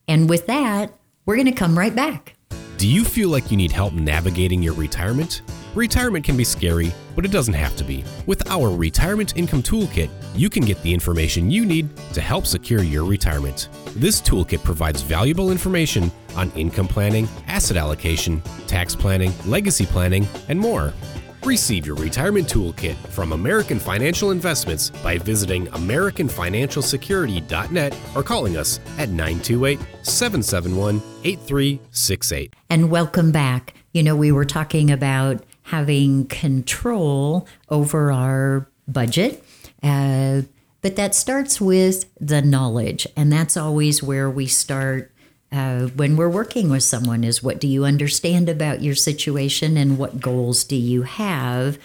And 0.06 0.28
with 0.28 0.46
that, 0.46 0.92
we're 1.24 1.36
going 1.36 1.46
to 1.46 1.52
come 1.52 1.78
right 1.78 1.94
back. 1.94 2.34
Do 2.76 2.86
you 2.86 3.04
feel 3.04 3.30
like 3.30 3.50
you 3.50 3.56
need 3.56 3.72
help 3.72 3.94
navigating 3.94 4.62
your 4.62 4.74
retirement? 4.74 5.40
Retirement 5.74 6.24
can 6.24 6.36
be 6.36 6.44
scary, 6.44 6.92
but 7.16 7.24
it 7.24 7.32
doesn't 7.32 7.54
have 7.54 7.74
to 7.74 7.82
be. 7.82 8.04
With 8.26 8.48
our 8.48 8.70
Retirement 8.70 9.36
Income 9.36 9.64
Toolkit, 9.64 10.08
you 10.32 10.48
can 10.48 10.64
get 10.64 10.80
the 10.82 10.94
information 10.94 11.50
you 11.50 11.66
need 11.66 11.88
to 12.12 12.20
help 12.20 12.46
secure 12.46 12.84
your 12.84 13.04
retirement. 13.04 13.68
This 13.96 14.20
toolkit 14.20 14.62
provides 14.62 15.02
valuable 15.02 15.50
information 15.50 16.12
on 16.36 16.52
income 16.52 16.86
planning, 16.86 17.26
asset 17.48 17.76
allocation, 17.76 18.40
tax 18.68 18.94
planning, 18.94 19.32
legacy 19.46 19.84
planning, 19.84 20.28
and 20.48 20.60
more. 20.60 20.94
Receive 21.42 21.86
your 21.86 21.96
retirement 21.96 22.46
toolkit 22.46 22.94
from 23.08 23.32
American 23.32 23.80
Financial 23.80 24.30
Investments 24.30 24.90
by 24.90 25.18
visiting 25.18 25.66
AmericanFinancialSecurity.net 25.66 27.98
or 28.14 28.22
calling 28.22 28.56
us 28.56 28.78
at 28.96 29.08
928 29.08 29.80
771 30.02 31.02
8368. 31.24 32.54
And 32.70 32.92
welcome 32.92 33.32
back. 33.32 33.74
You 33.92 34.04
know, 34.04 34.16
we 34.16 34.32
were 34.32 34.44
talking 34.44 34.90
about 34.90 35.44
having 35.64 36.26
control 36.26 37.47
over 37.68 38.12
our 38.12 38.68
budget. 38.87 39.44
Uh, 39.83 40.42
but 40.83 40.97
that 40.97 41.14
starts 41.14 41.61
with 41.61 42.04
the 42.21 42.42
knowledge. 42.42 43.06
And 43.16 43.33
that's 43.33 43.56
always 43.56 44.02
where 44.02 44.28
we 44.28 44.47
start 44.47 45.11
uh, 45.54 45.87
when 45.88 46.16
we're 46.16 46.28
working 46.28 46.68
with 46.68 46.83
someone 46.83 47.23
is 47.23 47.42
what 47.42 47.61
do 47.61 47.68
you 47.68 47.85
understand 47.85 48.49
about 48.49 48.83
your 48.83 48.94
situation 48.94 49.76
and 49.76 49.99
what 49.99 50.21
goals 50.21 50.64
do 50.64 50.75
you 50.75 51.02
have 51.02 51.78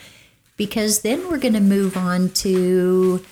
because 0.56 1.02
then 1.02 1.30
we're 1.30 1.38
going 1.38 1.54
to 1.54 1.60
move 1.60 1.96
on 1.96 2.28
to 2.30 3.24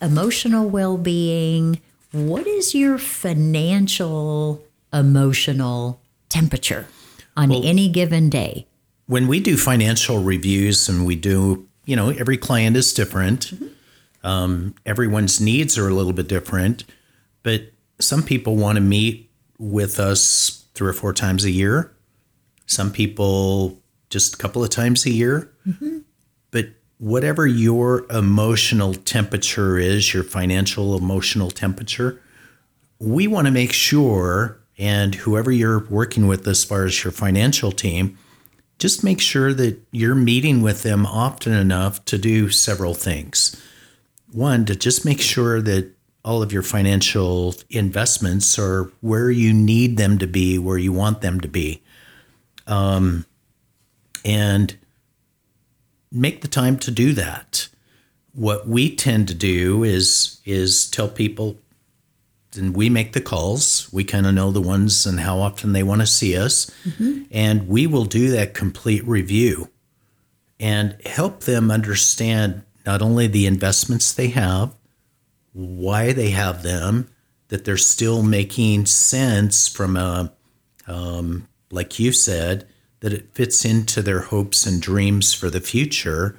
emotional 0.00 0.68
well-being 0.68 1.80
what 2.12 2.46
is 2.46 2.72
your 2.74 2.98
financial 2.98 4.62
emotional 4.92 6.00
temperature 6.28 6.86
on 7.36 7.48
well, 7.48 7.64
any 7.64 7.88
given 7.88 8.30
day 8.30 8.66
when 9.12 9.28
we 9.28 9.40
do 9.40 9.56
financial 9.56 10.22
reviews 10.22 10.88
and 10.88 11.06
we 11.06 11.16
do 11.16 11.66
you 11.84 11.96
know 11.96 12.10
every 12.10 12.36
client 12.36 12.76
is 12.76 12.92
different 12.92 13.52
mm-hmm. 13.52 14.26
um, 14.26 14.74
everyone's 14.86 15.40
needs 15.40 15.76
are 15.78 15.88
a 15.88 15.94
little 15.94 16.12
bit 16.12 16.28
different 16.28 16.84
but 17.42 17.72
some 18.00 18.22
people 18.22 18.56
want 18.56 18.76
to 18.76 18.80
meet 18.82 19.30
with 19.58 20.00
us 20.00 20.64
three 20.74 20.88
or 20.88 20.92
four 20.92 21.12
times 21.12 21.44
a 21.44 21.50
year. 21.50 21.92
Some 22.66 22.90
people 22.90 23.80
just 24.10 24.34
a 24.34 24.38
couple 24.38 24.62
of 24.62 24.70
times 24.70 25.06
a 25.06 25.10
year. 25.10 25.52
Mm-hmm. 25.66 25.98
But 26.50 26.70
whatever 26.98 27.46
your 27.46 28.06
emotional 28.10 28.94
temperature 28.94 29.78
is, 29.78 30.12
your 30.12 30.24
financial 30.24 30.96
emotional 30.96 31.50
temperature, 31.50 32.20
we 32.98 33.26
want 33.26 33.46
to 33.46 33.52
make 33.52 33.72
sure, 33.72 34.60
and 34.78 35.14
whoever 35.14 35.50
you're 35.50 35.84
working 35.86 36.26
with 36.26 36.46
as 36.46 36.64
far 36.64 36.84
as 36.84 37.02
your 37.02 37.12
financial 37.12 37.72
team, 37.72 38.18
just 38.82 39.04
make 39.04 39.20
sure 39.20 39.54
that 39.54 39.80
you're 39.92 40.16
meeting 40.16 40.60
with 40.60 40.82
them 40.82 41.06
often 41.06 41.52
enough 41.52 42.04
to 42.04 42.18
do 42.18 42.50
several 42.50 42.94
things. 42.94 43.54
One, 44.32 44.64
to 44.64 44.74
just 44.74 45.04
make 45.04 45.20
sure 45.20 45.62
that 45.62 45.92
all 46.24 46.42
of 46.42 46.52
your 46.52 46.64
financial 46.64 47.54
investments 47.70 48.58
are 48.58 48.90
where 49.00 49.30
you 49.30 49.52
need 49.52 49.98
them 49.98 50.18
to 50.18 50.26
be, 50.26 50.58
where 50.58 50.78
you 50.78 50.92
want 50.92 51.20
them 51.20 51.40
to 51.42 51.46
be. 51.46 51.80
Um, 52.66 53.24
and 54.24 54.76
make 56.10 56.40
the 56.40 56.48
time 56.48 56.76
to 56.78 56.90
do 56.90 57.12
that. 57.12 57.68
What 58.32 58.66
we 58.66 58.96
tend 58.96 59.28
to 59.28 59.34
do 59.34 59.84
is 59.84 60.40
is 60.44 60.90
tell 60.90 61.08
people 61.08 61.56
and 62.56 62.76
we 62.76 62.88
make 62.88 63.12
the 63.12 63.20
calls. 63.20 63.90
We 63.92 64.04
kind 64.04 64.26
of 64.26 64.34
know 64.34 64.50
the 64.50 64.60
ones 64.60 65.06
and 65.06 65.20
how 65.20 65.38
often 65.38 65.72
they 65.72 65.82
want 65.82 66.00
to 66.00 66.06
see 66.06 66.36
us. 66.36 66.70
Mm-hmm. 66.86 67.22
And 67.30 67.68
we 67.68 67.86
will 67.86 68.04
do 68.04 68.30
that 68.30 68.54
complete 68.54 69.06
review 69.06 69.70
and 70.60 70.96
help 71.06 71.40
them 71.40 71.70
understand 71.70 72.62
not 72.84 73.02
only 73.02 73.26
the 73.26 73.46
investments 73.46 74.12
they 74.12 74.28
have, 74.28 74.74
why 75.52 76.12
they 76.12 76.30
have 76.30 76.62
them, 76.62 77.08
that 77.48 77.64
they're 77.64 77.76
still 77.76 78.22
making 78.22 78.86
sense 78.86 79.68
from 79.68 79.96
a, 79.96 80.32
um, 80.86 81.48
like 81.70 81.98
you 81.98 82.12
said, 82.12 82.66
that 83.00 83.12
it 83.12 83.34
fits 83.34 83.64
into 83.64 84.00
their 84.00 84.20
hopes 84.20 84.64
and 84.64 84.80
dreams 84.80 85.34
for 85.34 85.50
the 85.50 85.60
future. 85.60 86.36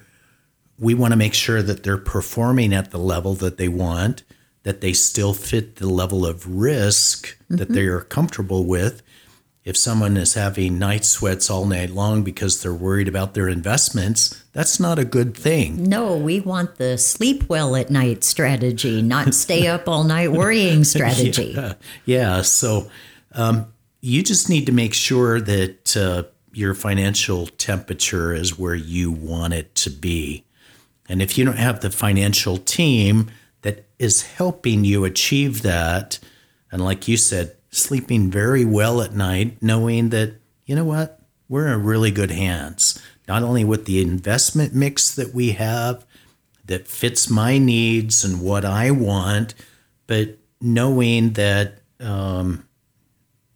We 0.79 0.93
want 0.93 1.11
to 1.11 1.17
make 1.17 1.33
sure 1.33 1.61
that 1.61 1.83
they're 1.83 1.97
performing 1.97 2.73
at 2.73 2.91
the 2.91 2.97
level 2.97 3.35
that 3.35 3.57
they 3.57 3.67
want, 3.67 4.23
that 4.63 4.81
they 4.81 4.93
still 4.93 5.33
fit 5.33 5.75
the 5.75 5.89
level 5.89 6.25
of 6.25 6.47
risk 6.47 7.37
mm-hmm. 7.37 7.57
that 7.57 7.69
they 7.69 7.85
are 7.85 8.01
comfortable 8.01 8.65
with, 8.65 9.01
if 9.63 9.77
someone 9.77 10.17
is 10.17 10.33
having 10.33 10.77
night 10.77 11.05
sweats 11.05 11.49
all 11.49 11.65
night 11.65 11.89
long 11.89 12.21
because 12.23 12.61
they're 12.61 12.73
worried 12.73 13.07
about 13.07 13.33
their 13.33 13.47
investments, 13.47 14.43
that's 14.51 14.77
not 14.77 14.99
a 14.99 15.05
good 15.05 15.37
thing. 15.37 15.83
No, 15.83 16.17
we 16.17 16.41
want 16.41 16.75
the 16.75 16.97
sleep 16.97 17.47
well 17.47 17.75
at 17.75 17.89
night 17.89 18.25
strategy, 18.25 19.01
not 19.01 19.33
stay 19.33 19.67
up 19.73 19.87
all 19.87 20.03
night 20.03 20.31
worrying 20.33 20.83
strategy. 20.83 21.53
yeah. 21.55 21.73
yeah. 22.05 22.41
So 22.41 22.89
um, 23.33 23.67
you 24.01 24.21
just 24.21 24.49
need 24.49 24.65
to 24.65 24.73
make 24.73 24.93
sure 24.93 25.39
that 25.39 25.95
uh, 25.95 26.23
your 26.51 26.73
financial 26.73 27.47
temperature 27.47 28.33
is 28.33 28.59
where 28.59 28.75
you 28.75 29.11
want 29.11 29.53
it 29.53 29.73
to 29.75 29.89
be. 29.89 30.43
And 31.07 31.21
if 31.21 31.37
you 31.37 31.45
don't 31.45 31.57
have 31.57 31.79
the 31.79 31.89
financial 31.89 32.57
team 32.57 33.31
is 34.03 34.33
helping 34.33 34.83
you 34.83 35.05
achieve 35.05 35.61
that, 35.61 36.19
and 36.69 36.83
like 36.83 37.07
you 37.07 37.15
said, 37.15 37.55
sleeping 37.71 38.29
very 38.29 38.65
well 38.65 39.01
at 39.01 39.13
night, 39.13 39.57
knowing 39.61 40.09
that, 40.09 40.35
you 40.65 40.75
know 40.75 40.83
what, 40.83 41.21
we're 41.47 41.67
in 41.73 41.83
really 41.83 42.11
good 42.11 42.29
hands. 42.31 43.01
Not 43.29 43.43
only 43.43 43.63
with 43.63 43.85
the 43.85 44.01
investment 44.01 44.75
mix 44.75 45.15
that 45.15 45.33
we 45.33 45.53
have 45.53 46.05
that 46.65 46.85
fits 46.85 47.29
my 47.29 47.57
needs 47.57 48.25
and 48.25 48.41
what 48.41 48.65
I 48.65 48.91
want, 48.91 49.55
but 50.05 50.37
knowing 50.59 51.31
that 51.33 51.79
um, 52.01 52.67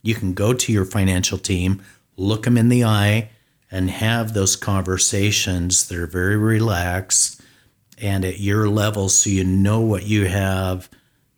you 0.02 0.16
can 0.16 0.34
go 0.34 0.54
to 0.54 0.72
your 0.72 0.86
financial 0.86 1.38
team, 1.38 1.84
look 2.16 2.44
them 2.44 2.58
in 2.58 2.70
the 2.70 2.86
eye, 2.86 3.32
and 3.70 3.90
have 3.90 4.34
those 4.34 4.56
conversations 4.56 5.90
that 5.90 5.98
are 5.98 6.08
very 6.08 6.38
relaxed 6.38 7.42
and 7.98 8.24
at 8.24 8.40
your 8.40 8.70
level 8.70 9.10
so 9.10 9.30
you 9.30 9.44
know 9.44 9.80
what 9.80 10.04
you 10.04 10.26
have 10.26 10.90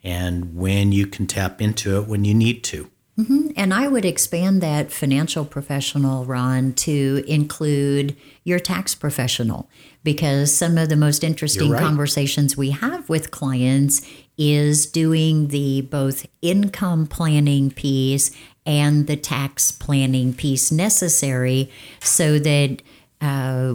and 0.03 0.55
when 0.55 0.91
you 0.91 1.07
can 1.07 1.27
tap 1.27 1.61
into 1.61 1.97
it 1.97 2.07
when 2.07 2.25
you 2.25 2.33
need 2.33 2.63
to. 2.63 2.89
Mm-hmm. 3.19 3.49
And 3.57 3.73
I 3.73 3.89
would 3.89 4.05
expand 4.05 4.61
that 4.61 4.93
financial 4.93 5.43
professional, 5.43 6.23
Ron, 6.23 6.71
to 6.73 7.21
include 7.27 8.15
your 8.45 8.59
tax 8.59 8.95
professional, 8.95 9.69
because 10.03 10.55
some 10.55 10.77
of 10.77 10.87
the 10.87 10.95
most 10.95 11.21
interesting 11.21 11.71
right. 11.71 11.81
conversations 11.81 12.55
we 12.55 12.69
have 12.69 13.09
with 13.09 13.29
clients 13.29 14.07
is 14.37 14.85
doing 14.85 15.49
the 15.49 15.81
both 15.81 16.27
income 16.41 17.07
planning 17.07 17.71
piece 17.71 18.31
and 18.65 19.07
the 19.07 19.17
tax 19.17 19.69
planning 19.69 20.33
piece 20.33 20.71
necessary 20.71 21.69
so 21.99 22.39
that 22.39 22.81
uh, 23.19 23.73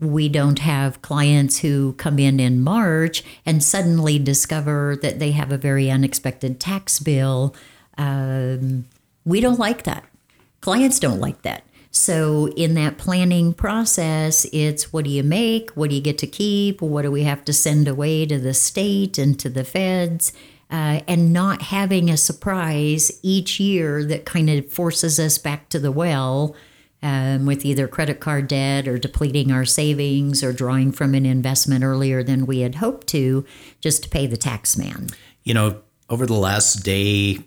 we 0.00 0.28
don't 0.28 0.58
have 0.60 1.02
clients 1.02 1.58
who 1.58 1.92
come 1.94 2.18
in 2.18 2.40
in 2.40 2.60
March 2.60 3.22
and 3.44 3.62
suddenly 3.62 4.18
discover 4.18 4.96
that 5.02 5.18
they 5.18 5.32
have 5.32 5.52
a 5.52 5.58
very 5.58 5.90
unexpected 5.90 6.58
tax 6.58 6.98
bill. 6.98 7.54
Um, 7.98 8.86
we 9.24 9.40
don't 9.40 9.58
like 9.58 9.84
that. 9.84 10.04
Clients 10.60 10.98
don't 10.98 11.20
like 11.20 11.42
that. 11.42 11.64
So, 11.92 12.46
in 12.56 12.74
that 12.74 12.98
planning 12.98 13.52
process, 13.52 14.46
it's 14.52 14.92
what 14.92 15.04
do 15.04 15.10
you 15.10 15.24
make? 15.24 15.70
What 15.70 15.90
do 15.90 15.96
you 15.96 16.00
get 16.00 16.18
to 16.18 16.26
keep? 16.26 16.80
What 16.80 17.02
do 17.02 17.10
we 17.10 17.24
have 17.24 17.44
to 17.46 17.52
send 17.52 17.88
away 17.88 18.26
to 18.26 18.38
the 18.38 18.54
state 18.54 19.18
and 19.18 19.38
to 19.40 19.48
the 19.48 19.64
feds? 19.64 20.32
uh, 20.70 21.00
and 21.08 21.32
not 21.32 21.62
having 21.62 22.08
a 22.08 22.16
surprise 22.16 23.10
each 23.22 23.58
year 23.58 24.04
that 24.04 24.24
kind 24.24 24.48
of 24.48 24.70
forces 24.70 25.18
us 25.18 25.36
back 25.36 25.68
to 25.68 25.78
the 25.78 25.90
well 25.90 26.54
um, 27.02 27.46
with 27.46 27.64
either 27.64 27.88
credit 27.88 28.20
card 28.20 28.48
debt 28.48 28.86
or 28.86 28.98
depleting 28.98 29.50
our 29.50 29.64
savings 29.64 30.42
or 30.42 30.52
drawing 30.52 30.92
from 30.92 31.14
an 31.14 31.26
investment 31.26 31.84
earlier 31.84 32.22
than 32.22 32.46
we 32.46 32.60
had 32.60 32.76
hoped 32.76 33.06
to 33.08 33.44
just 33.80 34.04
to 34.04 34.08
pay 34.08 34.26
the 34.26 34.36
tax 34.36 34.76
man. 34.76 35.08
You 35.42 35.54
know, 35.54 35.80
over 36.08 36.26
the 36.26 36.34
last 36.34 36.84
day 36.84 37.38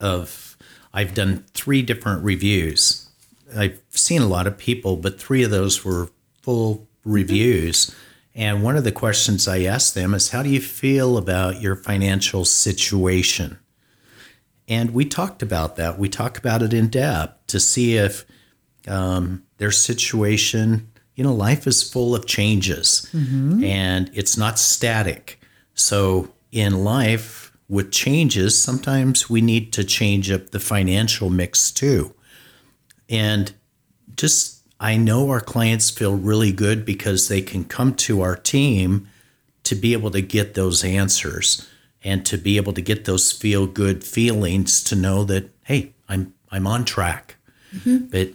of, 0.00 0.56
I've 0.92 1.14
done 1.14 1.44
three 1.52 1.82
different 1.82 2.24
reviews. 2.24 3.08
I've 3.56 3.80
seen 3.90 4.22
a 4.22 4.26
lot 4.26 4.46
of 4.46 4.56
people, 4.56 4.96
but 4.96 5.20
three 5.20 5.42
of 5.42 5.50
those 5.50 5.84
were 5.84 6.10
full 6.40 6.88
reviews. 7.04 7.94
And 8.34 8.62
one 8.62 8.76
of 8.76 8.84
the 8.84 8.92
questions 8.92 9.48
I 9.48 9.62
asked 9.62 9.94
them 9.94 10.14
is, 10.14 10.30
How 10.30 10.42
do 10.42 10.48
you 10.48 10.60
feel 10.60 11.18
about 11.18 11.60
your 11.60 11.76
financial 11.76 12.44
situation? 12.44 13.58
And 14.70 14.94
we 14.94 15.04
talked 15.04 15.42
about 15.42 15.76
that. 15.76 15.98
We 15.98 16.08
talked 16.08 16.38
about 16.38 16.62
it 16.62 16.72
in 16.72 16.88
depth 16.88 17.48
to 17.48 17.58
see 17.58 17.96
if 17.96 18.24
um, 18.86 19.42
their 19.58 19.72
situation, 19.72 20.90
you 21.16 21.24
know, 21.24 21.34
life 21.34 21.66
is 21.66 21.82
full 21.82 22.14
of 22.14 22.24
changes 22.24 23.10
and 23.64 24.10
it's 24.14 24.36
not 24.36 24.60
static. 24.60 25.40
So 25.74 26.32
in 26.52 26.84
life, 26.84 27.48
with 27.68 27.92
changes, 27.92 28.60
sometimes 28.60 29.30
we 29.30 29.40
need 29.40 29.72
to 29.72 29.84
change 29.84 30.30
up 30.30 30.50
the 30.50 30.58
financial 30.58 31.30
mix 31.30 31.70
too. 31.70 32.14
And 33.08 33.52
just, 34.16 34.62
I 34.80 34.96
know 34.96 35.30
our 35.30 35.40
clients 35.40 35.88
feel 35.90 36.16
really 36.16 36.52
good 36.52 36.84
because 36.84 37.28
they 37.28 37.42
can 37.42 37.64
come 37.64 37.94
to 37.94 38.22
our 38.22 38.36
team 38.36 39.08
to 39.64 39.74
be 39.74 39.92
able 39.92 40.10
to 40.10 40.20
get 40.20 40.54
those 40.54 40.82
answers 40.82 41.68
and 42.02 42.24
to 42.26 42.38
be 42.38 42.56
able 42.56 42.72
to 42.72 42.80
get 42.80 43.04
those 43.04 43.32
feel 43.32 43.66
good 43.66 44.02
feelings 44.04 44.82
to 44.84 44.96
know 44.96 45.24
that, 45.24 45.50
hey, 45.64 45.92
I'm, 46.08 46.34
I'm 46.50 46.66
on 46.66 46.84
track. 46.84 47.36
But 47.84 48.30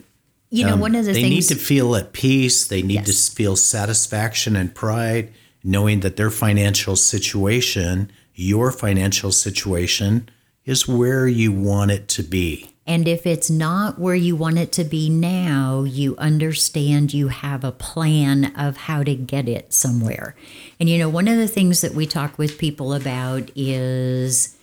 You 0.49 0.65
know, 0.65 0.73
um, 0.73 0.79
one 0.79 0.95
of 0.95 1.05
the 1.05 1.13
they 1.13 1.23
things 1.23 1.49
need 1.49 1.55
to 1.57 1.61
feel 1.63 1.95
at 1.95 2.13
peace. 2.13 2.65
They 2.65 2.81
need 2.81 3.07
Yes. 3.07 3.29
to 3.29 3.35
feel 3.35 3.55
satisfaction 3.55 4.55
and 4.55 4.73
pride, 4.73 5.33
knowing 5.63 6.01
that 6.01 6.15
their 6.15 6.29
financial 6.29 6.95
situation, 6.95 8.11
your 8.35 8.71
financial 8.71 9.31
situation, 9.31 10.29
is 10.65 10.87
where 10.87 11.27
you 11.27 11.51
want 11.51 11.91
it 11.91 12.07
to 12.09 12.23
be. 12.23 12.69
And 12.87 13.07
if 13.07 13.25
it's 13.25 13.49
not 13.49 13.97
where 13.97 14.15
you 14.15 14.35
want 14.35 14.59
it 14.59 14.71
to 14.73 14.83
be 14.83 15.09
now, 15.09 15.83
you 15.83 16.15
understand 16.17 17.13
you 17.13 17.29
have 17.29 17.63
a 17.63 17.71
plan 17.71 18.53
of 18.55 18.77
how 18.77 19.03
to 19.03 19.15
get 19.15 19.49
it 19.49 19.73
somewhere. 19.73 20.35
And 20.79 20.87
you 20.87 20.99
know, 20.99 21.09
one 21.09 21.27
of 21.27 21.37
the 21.37 21.47
things 21.47 21.81
that 21.81 21.95
we 21.95 22.05
talk 22.05 22.37
with 22.37 22.59
people 22.59 22.93
about 22.93 23.49
is 23.55 24.55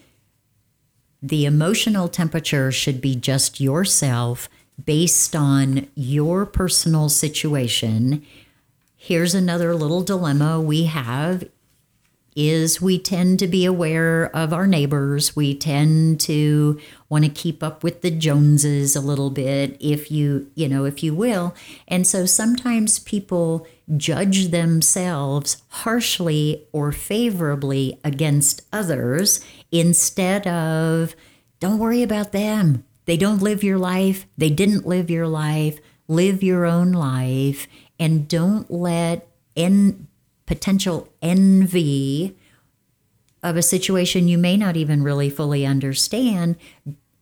the 1.21 1.47
emotional 1.47 2.09
temperature 2.09 2.71
should 2.71 3.01
be 3.01 3.17
just 3.17 3.61
yourself 3.61 4.49
based 4.85 5.35
on 5.35 5.89
your 5.97 6.47
personal 6.47 7.09
situation. 7.09 8.25
Here's 8.97 9.35
another 9.35 9.75
little 9.75 10.03
dilemma 10.03 10.61
we 10.61 10.85
have 10.85 11.45
is 12.35 12.81
we 12.81 12.99
tend 12.99 13.39
to 13.39 13.47
be 13.47 13.65
aware 13.65 14.35
of 14.35 14.53
our 14.53 14.67
neighbors. 14.67 15.37
We 15.37 15.55
tend 15.55 16.21
to 16.21 16.81
want 17.09 17.25
to 17.25 17.31
keep 17.31 17.63
up 17.63 17.85
with 17.85 18.03
the 18.03 18.11
Joneses 18.11 18.97
a 18.97 19.01
little 19.01 19.31
bit, 19.31 19.77
if 19.81 20.11
you, 20.11 20.51
you 20.55 20.69
know, 20.69 20.85
if 20.85 21.03
you 21.03 21.15
will. 21.15 21.55
And 21.89 22.07
so 22.07 22.27
sometimes 22.27 22.99
people 22.99 23.67
judge 23.97 24.49
themselves 24.49 25.63
harshly 25.69 26.67
or 26.73 26.93
favorably 26.93 27.99
against 28.03 28.63
others 28.73 29.45
instead 29.71 30.47
of, 30.47 31.15
don't 31.61 31.79
worry 31.79 32.03
about 32.03 32.33
them. 32.33 32.85
They 33.05 33.17
don't 33.17 33.43
live 33.43 33.63
your 33.63 33.79
life. 33.79 34.27
They 34.39 34.51
didn't 34.51 34.87
live 34.87 35.11
your 35.11 35.29
life. 35.29 35.81
Live 36.09 36.43
your 36.43 36.67
own 36.67 36.93
life 36.93 37.67
and 37.99 38.27
don't 38.27 38.69
let 38.71 39.29
en- 39.57 40.09
potential 40.53 41.09
envy 41.23 42.37
of 43.43 43.57
a 43.57 43.63
situation 43.63 44.29
you 44.29 44.37
may 44.37 44.55
not 44.55 44.77
even 44.77 45.03
really 45.03 45.31
fully 45.31 45.65
understand 45.65 46.57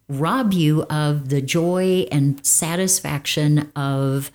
rob 0.08 0.52
you 0.52 0.82
of 0.90 1.28
the 1.28 1.40
joy 1.40 2.04
and 2.10 2.44
satisfaction 2.44 3.70
of 3.76 4.32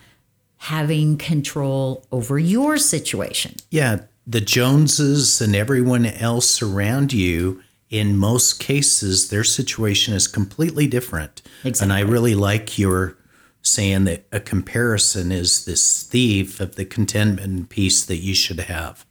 having 0.55 1.17
control 1.17 2.05
over 2.09 2.39
your 2.39 2.77
situation. 2.77 3.53
Yeah, 3.69 4.03
the 4.25 4.39
Joneses 4.39 5.41
and 5.41 5.53
everyone 5.53 6.05
else 6.05 6.61
around 6.61 7.11
you, 7.11 7.61
in 7.89 8.17
most 8.17 8.61
cases, 8.61 9.27
their 9.27 9.43
situation 9.43 10.13
is 10.13 10.25
completely 10.25 10.87
different. 10.87 11.41
And 11.81 11.91
I 11.91 11.99
really 11.99 12.33
like 12.33 12.79
your 12.79 13.17
saying 13.65 14.03
that 14.05 14.25
a 14.31 14.39
comparison 14.39 15.31
is 15.31 15.65
this 15.65 16.03
thief 16.03 16.59
of 16.59 16.75
the 16.75 16.85
contentment 16.85 17.69
piece 17.69 18.05
that 18.05 18.17
you 18.17 18.35
should 18.35 18.59
have. 18.59 19.05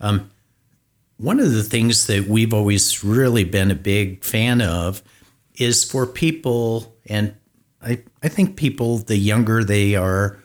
Um, 0.00 0.30
one 1.16 1.40
of 1.40 1.52
the 1.52 1.62
things 1.62 2.06
that 2.06 2.26
we've 2.28 2.52
always 2.52 3.02
really 3.02 3.44
been 3.44 3.70
a 3.70 3.74
big 3.76 4.22
fan 4.22 4.60
of 4.60 5.02
is 5.54 5.84
for 5.84 6.06
people, 6.06 6.94
and 7.06 7.34
I, 7.82 8.02
I 8.22 8.28
think 8.28 8.56
people, 8.56 8.98
the 8.98 9.16
younger 9.16 9.64
they 9.64 9.94
are, 9.94 10.38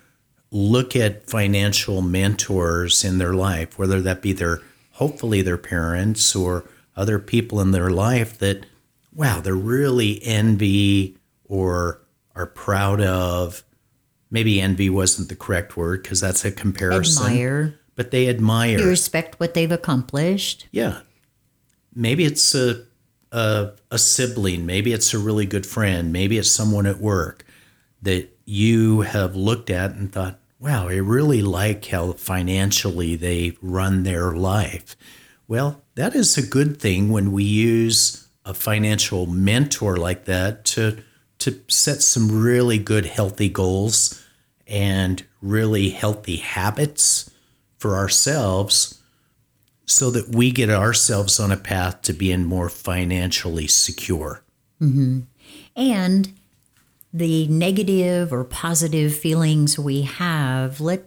look 0.52 0.96
at 0.96 1.30
financial 1.30 2.02
mentors 2.02 3.04
in 3.04 3.18
their 3.18 3.34
life, 3.34 3.78
whether 3.78 4.02
that 4.02 4.22
be 4.22 4.32
their 4.32 4.62
hopefully 4.92 5.42
their 5.42 5.58
parents 5.58 6.36
or 6.36 6.64
other 6.96 7.20
people 7.20 7.60
in 7.60 7.72
their 7.72 7.90
life 7.90 8.38
that, 8.38 8.66
wow, 9.14 9.42
they're 9.42 9.56
really 9.56 10.22
envy 10.24 11.18
or 11.46 12.02
are 12.36 12.46
proud 12.46 13.02
of. 13.02 13.64
Maybe 14.30 14.62
envy 14.62 14.90
wasn't 14.90 15.30
the 15.30 15.36
correct 15.36 15.76
word 15.76 16.04
because 16.04 16.22
that's 16.22 16.46
a 16.46 16.52
comparison. 16.52 17.26
Admire, 17.28 17.80
But 17.96 18.12
they 18.12 18.30
admire. 18.30 18.80
you 18.80 18.88
respect 18.88 19.40
what 19.40 19.54
they've 19.54 19.72
accomplished. 19.72 20.68
Yeah. 20.72 21.02
Maybe 21.94 22.24
it's 22.24 22.56
a, 22.56 22.86
a 23.34 23.72
a 23.92 23.98
sibling, 23.98 24.66
maybe 24.66 24.94
it's 24.94 25.14
a 25.14 25.20
really 25.20 25.46
good 25.46 25.66
friend, 25.66 26.14
maybe 26.14 26.38
it's 26.38 26.50
someone 26.50 26.86
at 26.86 27.00
work 27.00 27.46
that 28.02 28.30
you 28.46 29.02
have 29.02 29.36
looked 29.36 29.70
at 29.70 29.92
and 29.92 30.12
thought, 30.12 30.40
"Wow, 30.60 30.88
I 30.88 30.96
really 30.96 31.42
like 31.42 31.86
how 31.88 32.14
financially 32.14 33.16
they 33.18 33.58
run 33.62 34.04
their 34.04 34.32
life." 34.32 34.96
Well, 35.48 35.82
that 35.96 36.16
is 36.16 36.38
a 36.38 36.42
good 36.48 36.80
thing 36.80 37.10
when 37.10 37.34
we 37.34 37.44
use 37.44 38.28
a 38.46 38.54
financial 38.54 39.28
mentor 39.28 39.98
like 39.98 40.24
that 40.26 40.64
to 40.66 41.04
to 41.42 41.60
set 41.68 42.02
some 42.02 42.42
really 42.42 42.78
good 42.78 43.06
healthy 43.06 43.50
goals 43.50 44.24
and 44.68 45.26
really 45.42 45.90
healthy 45.90 46.38
habits 46.38 47.30
for 47.78 47.96
ourselves 47.96 49.02
so 49.86 50.12
that 50.12 50.36
we 50.36 50.52
get 50.52 50.70
ourselves 50.70 51.40
on 51.40 51.52
a 51.52 51.58
path 51.58 52.04
to 52.04 52.14
being 52.14 52.46
more 52.46 52.70
financially 52.70 53.66
secure. 53.66 54.44
Mm-hmm. 54.80 55.22
And 55.76 56.34
the 57.12 57.48
negative 57.48 58.32
or 58.32 58.44
positive 58.44 59.16
feelings 59.16 59.80
we 59.80 60.04
have, 60.04 60.80
let 60.80 61.06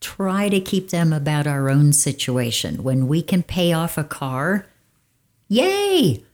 try 0.00 0.48
to 0.48 0.60
keep 0.60 0.90
them 0.90 1.12
about 1.12 1.46
our 1.46 1.70
own 1.70 1.92
situation. 1.92 2.82
When 2.82 3.06
we 3.06 3.22
can 3.22 3.44
pay 3.44 3.72
off 3.72 3.96
a 3.96 4.04
car, 4.04 4.66
yay! 5.48 6.24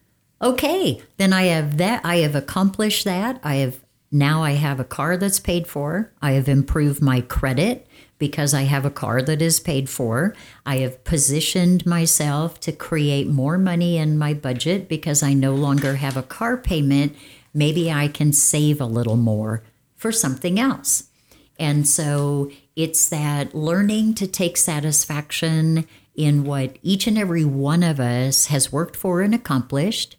Okay, 0.42 1.02
then 1.16 1.32
I 1.32 1.44
have 1.44 1.78
that. 1.78 2.04
I 2.04 2.16
have 2.16 2.34
accomplished 2.34 3.04
that. 3.04 3.40
I 3.42 3.56
have 3.56 3.80
now 4.10 4.44
I 4.44 4.52
have 4.52 4.78
a 4.78 4.84
car 4.84 5.16
that's 5.16 5.40
paid 5.40 5.66
for. 5.66 6.12
I 6.22 6.32
have 6.32 6.48
improved 6.48 7.02
my 7.02 7.20
credit 7.20 7.88
because 8.18 8.54
I 8.54 8.62
have 8.62 8.84
a 8.84 8.90
car 8.90 9.22
that 9.22 9.42
is 9.42 9.58
paid 9.58 9.90
for. 9.90 10.36
I 10.64 10.78
have 10.78 11.02
positioned 11.02 11.84
myself 11.84 12.60
to 12.60 12.72
create 12.72 13.26
more 13.26 13.58
money 13.58 13.96
in 13.96 14.16
my 14.16 14.32
budget 14.32 14.88
because 14.88 15.22
I 15.22 15.32
no 15.32 15.54
longer 15.54 15.96
have 15.96 16.16
a 16.16 16.22
car 16.22 16.56
payment. 16.56 17.16
Maybe 17.52 17.90
I 17.90 18.06
can 18.06 18.32
save 18.32 18.80
a 18.80 18.86
little 18.86 19.16
more 19.16 19.64
for 19.96 20.12
something 20.12 20.60
else. 20.60 21.10
And 21.58 21.86
so 21.86 22.50
it's 22.76 23.08
that 23.08 23.54
learning 23.54 24.14
to 24.14 24.26
take 24.26 24.56
satisfaction 24.56 25.86
in 26.14 26.44
what 26.44 26.78
each 26.82 27.06
and 27.06 27.18
every 27.18 27.44
one 27.44 27.82
of 27.82 27.98
us 27.98 28.46
has 28.46 28.72
worked 28.72 28.96
for 28.96 29.22
and 29.22 29.34
accomplished. 29.34 30.16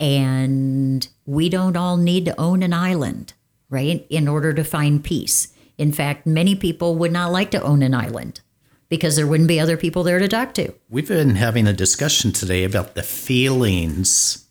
And 0.00 1.06
we 1.24 1.48
don't 1.48 1.76
all 1.76 1.96
need 1.96 2.24
to 2.26 2.40
own 2.40 2.62
an 2.62 2.72
island, 2.72 3.32
right, 3.70 4.06
in 4.10 4.28
order 4.28 4.52
to 4.52 4.64
find 4.64 5.02
peace. 5.02 5.48
In 5.78 5.92
fact, 5.92 6.26
many 6.26 6.54
people 6.54 6.96
would 6.96 7.12
not 7.12 7.32
like 7.32 7.50
to 7.52 7.62
own 7.62 7.82
an 7.82 7.94
island 7.94 8.40
because 8.88 9.16
there 9.16 9.26
wouldn't 9.26 9.48
be 9.48 9.58
other 9.58 9.76
people 9.76 10.02
there 10.02 10.18
to 10.18 10.28
talk 10.28 10.54
to. 10.54 10.72
We've 10.88 11.08
been 11.08 11.36
having 11.36 11.66
a 11.66 11.72
discussion 11.72 12.32
today 12.32 12.64
about 12.64 12.94
the 12.94 13.02
feelings 13.02 14.46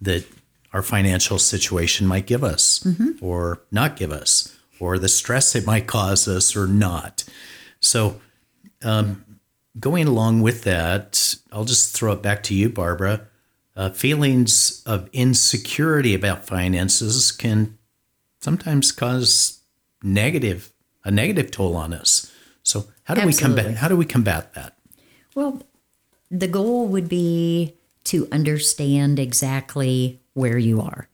that 0.00 0.24
our 0.72 0.82
financial 0.82 1.38
situation 1.38 2.06
might 2.06 2.26
give 2.26 2.42
us 2.42 2.86
or 3.20 3.62
not 3.70 3.96
give 3.96 4.10
us, 4.10 4.56
or 4.80 4.98
the 4.98 5.08
stress 5.08 5.54
it 5.54 5.64
might 5.64 5.86
cause 5.86 6.26
us 6.26 6.56
or 6.56 6.66
not. 6.66 7.24
So, 7.78 8.20
um, 8.82 9.24
going 9.78 10.08
along 10.08 10.42
with 10.42 10.64
that, 10.64 11.36
I'll 11.52 11.64
just 11.64 11.94
throw 11.94 12.12
it 12.12 12.22
back 12.22 12.42
to 12.44 12.54
you, 12.54 12.68
Barbara. 12.68 13.28
Uh, 13.76 13.90
feelings 13.90 14.82
of 14.86 15.08
insecurity 15.12 16.14
about 16.14 16.46
finances 16.46 17.32
can 17.32 17.76
sometimes 18.40 18.92
cause 18.92 19.60
negative 20.02 20.72
a 21.04 21.10
negative 21.10 21.50
toll 21.50 21.76
on 21.76 21.92
us. 21.92 22.32
So 22.62 22.86
how 23.04 23.14
do 23.14 23.26
we 23.26 23.34
combat 23.34 23.76
how 23.76 23.88
do 23.88 23.96
we 23.96 24.06
combat 24.06 24.54
that? 24.54 24.76
Well, 25.34 25.62
the 26.30 26.48
goal 26.48 26.88
would 26.88 27.08
be 27.08 27.74
to 28.04 28.28
understand 28.32 29.18
exactly 29.18 30.20
where 30.34 30.58
you 30.58 30.80
are. 30.80 31.08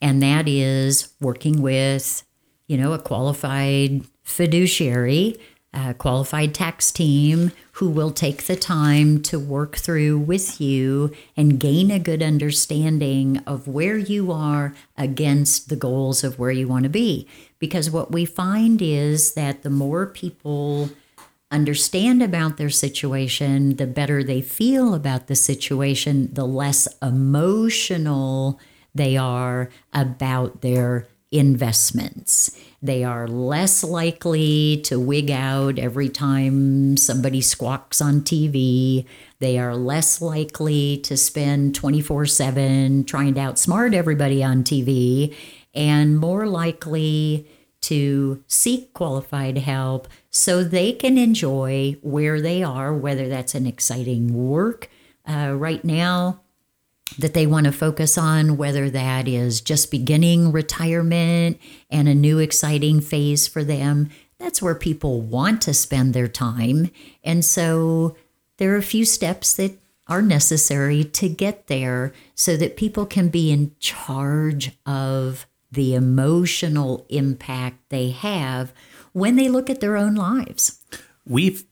And 0.00 0.22
that 0.22 0.48
is 0.48 1.12
working 1.20 1.62
with, 1.62 2.22
you 2.66 2.76
know, 2.76 2.92
a 2.92 2.98
qualified 2.98 4.04
fiduciary, 4.22 5.38
a 5.74 5.92
qualified 5.94 6.54
tax 6.54 6.90
team 6.90 7.52
who 7.72 7.88
will 7.88 8.12
take 8.12 8.44
the 8.44 8.56
time 8.56 9.20
to 9.20 9.38
work 9.38 9.76
through 9.76 10.18
with 10.18 10.60
you 10.60 11.12
and 11.36 11.58
gain 11.58 11.90
a 11.90 11.98
good 11.98 12.22
understanding 12.22 13.38
of 13.46 13.66
where 13.66 13.98
you 13.98 14.30
are 14.30 14.74
against 14.96 15.68
the 15.68 15.76
goals 15.76 16.22
of 16.22 16.38
where 16.38 16.52
you 16.52 16.68
want 16.68 16.84
to 16.84 16.88
be. 16.88 17.26
Because 17.58 17.90
what 17.90 18.12
we 18.12 18.24
find 18.24 18.80
is 18.80 19.34
that 19.34 19.62
the 19.62 19.70
more 19.70 20.06
people 20.06 20.90
understand 21.50 22.22
about 22.22 22.56
their 22.56 22.70
situation, 22.70 23.76
the 23.76 23.86
better 23.86 24.22
they 24.22 24.40
feel 24.40 24.94
about 24.94 25.26
the 25.26 25.36
situation, 25.36 26.32
the 26.32 26.46
less 26.46 26.86
emotional 27.02 28.60
they 28.94 29.16
are 29.16 29.70
about 29.92 30.60
their 30.60 31.06
investments. 31.34 32.56
They 32.80 33.02
are 33.02 33.26
less 33.26 33.82
likely 33.82 34.80
to 34.84 35.00
wig 35.00 35.30
out 35.30 35.78
every 35.78 36.08
time 36.08 36.96
somebody 36.96 37.40
squawks 37.40 38.00
on 38.00 38.20
TV. 38.20 39.06
They 39.40 39.58
are 39.58 39.74
less 39.74 40.22
likely 40.22 40.98
to 40.98 41.16
spend 41.16 41.74
24 41.74 42.26
7 42.26 43.04
trying 43.04 43.34
to 43.34 43.40
outsmart 43.40 43.94
everybody 43.94 44.44
on 44.44 44.62
TV 44.62 45.34
and 45.74 46.18
more 46.18 46.46
likely 46.46 47.48
to 47.82 48.42
seek 48.46 48.94
qualified 48.94 49.58
help 49.58 50.06
so 50.30 50.62
they 50.62 50.92
can 50.92 51.18
enjoy 51.18 51.96
where 52.00 52.40
they 52.40 52.62
are, 52.62 52.94
whether 52.94 53.28
that's 53.28 53.54
an 53.54 53.66
exciting 53.66 54.32
work 54.34 54.88
uh, 55.28 55.52
right 55.54 55.84
now 55.84 56.40
that 57.18 57.34
they 57.34 57.46
want 57.46 57.66
to 57.66 57.72
focus 57.72 58.18
on, 58.18 58.56
whether 58.56 58.90
that 58.90 59.28
is 59.28 59.60
just 59.60 59.90
beginning 59.90 60.52
retirement 60.52 61.58
and 61.90 62.08
a 62.08 62.14
new 62.14 62.38
exciting 62.38 63.00
phase 63.00 63.46
for 63.46 63.64
them. 63.64 64.10
That's 64.38 64.60
where 64.60 64.74
people 64.74 65.20
want 65.20 65.62
to 65.62 65.74
spend 65.74 66.12
their 66.12 66.28
time. 66.28 66.90
And 67.22 67.44
so 67.44 68.16
there 68.58 68.74
are 68.74 68.78
a 68.78 68.82
few 68.82 69.04
steps 69.04 69.54
that 69.54 69.78
are 70.06 70.22
necessary 70.22 71.04
to 71.04 71.28
get 71.28 71.66
there 71.68 72.12
so 72.34 72.56
that 72.56 72.76
people 72.76 73.06
can 73.06 73.28
be 73.28 73.50
in 73.50 73.74
charge 73.78 74.72
of 74.84 75.46
the 75.72 75.94
emotional 75.94 77.06
impact 77.08 77.78
they 77.88 78.10
have 78.10 78.72
when 79.12 79.36
they 79.36 79.48
look 79.48 79.70
at 79.70 79.80
their 79.80 79.96
own 79.96 80.14
lives. 80.14 80.80
We've 81.26 81.64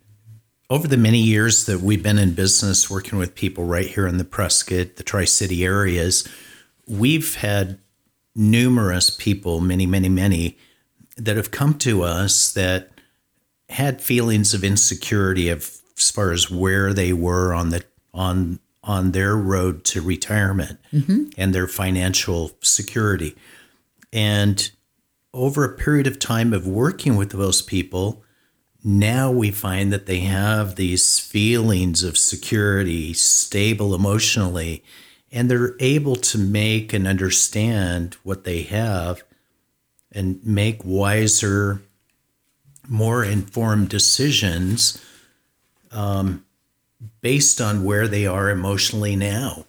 over 0.73 0.89
the 0.89 0.97
many 0.97 1.19
years 1.19 1.67
that 1.67 1.81
we've 1.81 2.03
been 2.03 2.19
in 2.19 2.33
business 2.33 2.89
working 2.89 3.19
with 3.19 3.35
people 3.35 3.63
right 3.63 3.89
here 3.89 4.07
in 4.07 4.17
the 4.17 4.25
Prescott, 4.25 4.97
the 4.97 5.03
Tri 5.03 5.27
City 5.27 5.67
areas, 5.67 6.27
we've 6.89 7.35
had 7.35 7.79
numerous 8.35 9.11
people, 9.11 9.61
many, 9.61 9.85
many, 9.85 10.09
many, 10.09 10.57
that 11.19 11.37
have 11.37 11.51
come 11.51 11.75
to 11.75 12.03
us 12.03 12.51
that 12.55 12.89
had 13.69 14.01
feelings 14.01 14.55
of 14.55 14.65
insecurity 14.65 15.51
of 15.51 15.77
as 15.99 16.11
far 16.11 16.33
as 16.33 16.51
where 16.51 16.95
they 16.95 17.13
were 17.13 17.53
on 17.53 17.69
the 17.69 17.85
on 18.15 18.59
on 18.83 19.13
their 19.13 19.37
road 19.37 19.85
to 19.85 20.01
retirement 20.01 20.79
mm-hmm. 20.91 21.25
and 21.37 21.55
their 21.55 21.69
financial 21.69 22.51
security. 22.63 23.37
And 24.11 24.71
over 25.35 25.65
a 25.65 25.77
period 25.77 26.07
of 26.07 26.19
time 26.19 26.55
of 26.55 26.67
working 26.67 27.17
with 27.17 27.33
those 27.33 27.61
people, 27.61 28.22
now 28.85 29.31
we 29.31 29.51
find 29.51 29.93
that 29.93 30.07
they 30.07 30.21
have 30.21 30.75
these 30.75 31.19
feelings 31.19 32.03
of 32.03 32.19
security, 32.19 33.13
stable 33.13 33.95
emotionally, 33.95 34.83
and 35.31 35.51
they're 35.51 35.77
able 35.79 36.17
to 36.17 36.39
make 36.39 36.93
and 36.93 37.07
understand 37.07 38.17
what 38.23 38.45
they 38.45 38.63
have 38.63 39.23
and 40.11 40.45
make 40.45 40.85
wiser, 40.85 41.83
more 42.89 43.25
informed 43.25 43.89
decisions 43.89 45.01
um, 45.91 46.45
based 47.21 47.61
on 47.61 47.85
where 47.85 48.09
they 48.09 48.27
are 48.27 48.51
emotionally 48.51 49.17
now 49.17 49.65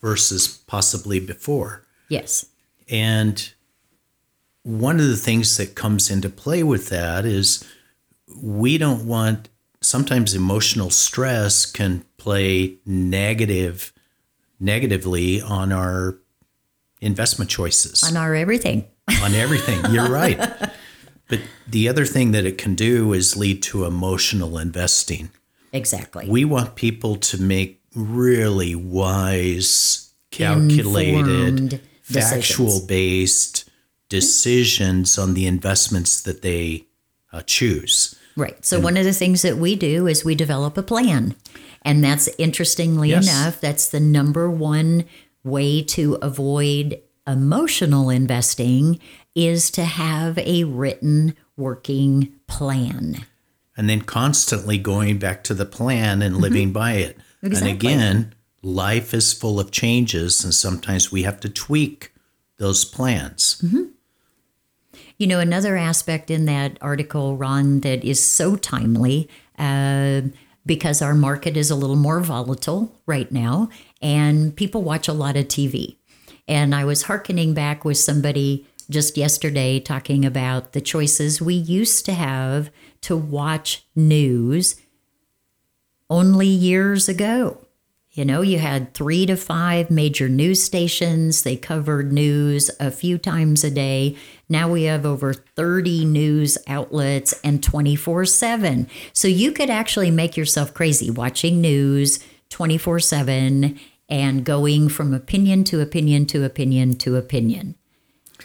versus 0.00 0.48
possibly 0.66 1.20
before. 1.20 1.84
Yes. 2.08 2.46
And 2.88 3.52
one 4.62 5.00
of 5.00 5.06
the 5.06 5.16
things 5.16 5.56
that 5.56 5.74
comes 5.74 6.10
into 6.10 6.28
play 6.28 6.62
with 6.62 6.88
that 6.88 7.24
is 7.24 7.64
we 8.40 8.78
don't 8.78 9.06
want 9.06 9.48
sometimes 9.80 10.34
emotional 10.34 10.90
stress 10.90 11.66
can 11.66 12.04
play 12.16 12.76
negative 12.86 13.92
negatively 14.60 15.40
on 15.42 15.72
our 15.72 16.18
investment 17.00 17.50
choices 17.50 18.04
On 18.04 18.16
our 18.16 18.34
everything. 18.34 18.84
on 19.22 19.34
everything 19.34 19.84
you're 19.92 20.08
right 20.22 20.38
but 21.28 21.40
the 21.68 21.88
other 21.88 22.04
thing 22.04 22.30
that 22.32 22.44
it 22.44 22.58
can 22.58 22.74
do 22.76 23.12
is 23.12 23.36
lead 23.36 23.62
to 23.64 23.84
emotional 23.84 24.58
investing 24.58 25.30
Exactly. 25.72 26.28
we 26.28 26.44
want 26.44 26.74
people 26.76 27.16
to 27.16 27.40
make 27.40 27.80
really 27.94 28.74
wise, 28.74 30.12
calculated, 30.30 31.80
factual 32.02 32.66
decisions. 32.66 32.86
based 32.86 33.70
decisions 34.08 35.18
on 35.18 35.34
the 35.34 35.46
investments 35.46 36.20
that 36.22 36.42
they 36.42 36.86
uh, 37.32 37.42
choose. 37.46 38.14
Right. 38.36 38.64
So 38.64 38.80
one 38.80 38.96
of 38.96 39.04
the 39.04 39.12
things 39.12 39.42
that 39.42 39.58
we 39.58 39.76
do 39.76 40.06
is 40.06 40.24
we 40.24 40.34
develop 40.34 40.78
a 40.78 40.82
plan. 40.82 41.34
And 41.82 42.02
that's 42.02 42.28
interestingly 42.38 43.10
Yes. 43.10 43.26
enough, 43.28 43.60
that's 43.60 43.88
the 43.88 44.00
number 44.00 44.50
one 44.50 45.04
way 45.44 45.82
to 45.82 46.14
avoid 46.22 47.00
emotional 47.26 48.10
investing 48.10 48.98
is 49.34 49.70
to 49.72 49.84
have 49.84 50.38
a 50.38 50.64
written 50.64 51.34
working 51.56 52.32
plan. 52.46 53.24
And 53.76 53.88
then 53.88 54.02
constantly 54.02 54.78
going 54.78 55.18
back 55.18 55.44
to 55.44 55.54
the 55.54 55.64
plan 55.64 56.22
and 56.22 56.34
mm-hmm. 56.34 56.42
living 56.42 56.72
by 56.72 56.92
it. 56.92 57.16
Exactly. 57.42 57.70
And 57.70 57.76
again, 57.76 58.34
life 58.62 59.14
is 59.14 59.32
full 59.32 59.58
of 59.58 59.70
changes, 59.70 60.44
and 60.44 60.54
sometimes 60.54 61.10
we 61.10 61.22
have 61.22 61.40
to 61.40 61.48
tweak 61.48 62.12
those 62.58 62.84
plans. 62.84 63.60
Mm-hmm. 63.64 63.84
You 65.22 65.28
know, 65.28 65.38
another 65.38 65.76
aspect 65.76 66.32
in 66.32 66.46
that 66.46 66.78
article, 66.80 67.36
Ron, 67.36 67.78
that 67.82 68.02
is 68.02 68.18
so 68.20 68.56
timely 68.56 69.28
uh, 69.56 70.22
because 70.66 71.00
our 71.00 71.14
market 71.14 71.56
is 71.56 71.70
a 71.70 71.76
little 71.76 71.94
more 71.94 72.18
volatile 72.18 72.92
right 73.06 73.30
now 73.30 73.68
and 74.00 74.56
people 74.56 74.82
watch 74.82 75.06
a 75.06 75.12
lot 75.12 75.36
of 75.36 75.46
TV. 75.46 75.94
And 76.48 76.74
I 76.74 76.84
was 76.84 77.04
hearkening 77.04 77.54
back 77.54 77.84
with 77.84 77.98
somebody 77.98 78.66
just 78.90 79.16
yesterday 79.16 79.78
talking 79.78 80.24
about 80.24 80.72
the 80.72 80.80
choices 80.80 81.40
we 81.40 81.54
used 81.54 82.04
to 82.06 82.14
have 82.14 82.72
to 83.02 83.16
watch 83.16 83.86
news 83.94 84.74
only 86.10 86.48
years 86.48 87.08
ago. 87.08 87.64
You 88.14 88.26
know, 88.26 88.42
you 88.42 88.58
had 88.58 88.92
three 88.92 89.24
to 89.24 89.36
five 89.36 89.90
major 89.90 90.28
news 90.28 90.62
stations. 90.62 91.44
They 91.44 91.56
covered 91.56 92.12
news 92.12 92.70
a 92.78 92.90
few 92.90 93.16
times 93.16 93.64
a 93.64 93.70
day. 93.70 94.16
Now 94.52 94.68
we 94.68 94.82
have 94.82 95.06
over 95.06 95.32
30 95.32 96.04
news 96.04 96.58
outlets 96.66 97.32
and 97.42 97.62
24 97.62 98.26
7. 98.26 98.86
So 99.14 99.26
you 99.26 99.50
could 99.50 99.70
actually 99.70 100.10
make 100.10 100.36
yourself 100.36 100.74
crazy 100.74 101.10
watching 101.10 101.62
news 101.62 102.22
24 102.50 103.00
7 103.00 103.80
and 104.10 104.44
going 104.44 104.90
from 104.90 105.14
opinion 105.14 105.64
to 105.64 105.80
opinion 105.80 106.26
to 106.26 106.44
opinion 106.44 106.96
to 106.98 107.16
opinion. 107.16 107.76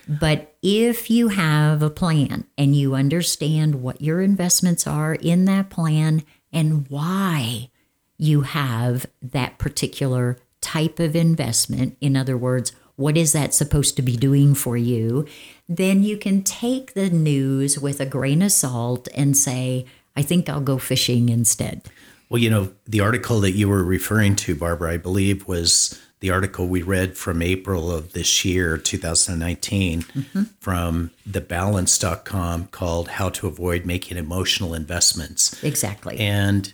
But 0.07 0.55
if 0.61 1.09
you 1.09 1.27
have 1.27 1.83
a 1.83 1.89
plan 1.89 2.45
and 2.57 2.73
you 2.73 2.95
understand 2.95 3.81
what 3.81 3.99
your 3.99 4.21
investments 4.21 4.87
are 4.87 5.15
in 5.15 5.43
that 5.45 5.69
plan 5.69 6.23
and 6.53 6.87
why 6.87 7.69
you 8.17 8.41
have 8.41 9.07
that 9.21 9.57
particular 9.57 10.37
type 10.61 11.01
of 11.01 11.17
investment, 11.17 11.97
in 11.99 12.15
other 12.15 12.37
words, 12.37 12.71
what 12.97 13.15
is 13.15 13.31
that 13.31 13.53
supposed 13.53 13.95
to 13.95 14.01
be 14.01 14.17
doing 14.17 14.53
for 14.53 14.75
you? 14.75 15.25
Then 15.69 16.03
you 16.03 16.17
can 16.17 16.43
take 16.43 16.93
the 16.93 17.09
news 17.09 17.79
with 17.79 18.01
a 18.01 18.05
grain 18.05 18.41
of 18.41 18.51
salt 18.51 19.07
and 19.15 19.37
say, 19.37 19.85
I 20.15 20.23
think 20.23 20.49
I'll 20.49 20.61
go 20.61 20.77
fishing 20.77 21.29
instead. 21.29 21.83
Well, 22.29 22.41
you 22.41 22.49
know, 22.49 22.73
the 22.85 22.99
article 22.99 23.39
that 23.41 23.51
you 23.51 23.69
were 23.69 23.83
referring 23.83 24.35
to, 24.37 24.55
Barbara, 24.55 24.93
I 24.93 24.97
believe 24.97 25.47
was 25.47 26.01
the 26.19 26.31
article 26.31 26.67
we 26.67 26.81
read 26.81 27.15
from 27.15 27.41
April 27.43 27.91
of 27.91 28.13
this 28.13 28.43
year, 28.43 28.77
2019, 28.77 30.01
mm-hmm. 30.01 30.43
from 30.59 31.11
thebalance.com 31.29 32.67
called 32.67 33.09
How 33.09 33.29
to 33.29 33.47
Avoid 33.47 33.85
Making 33.85 34.17
Emotional 34.17 34.73
Investments. 34.73 35.63
Exactly. 35.63 36.17
And 36.17 36.73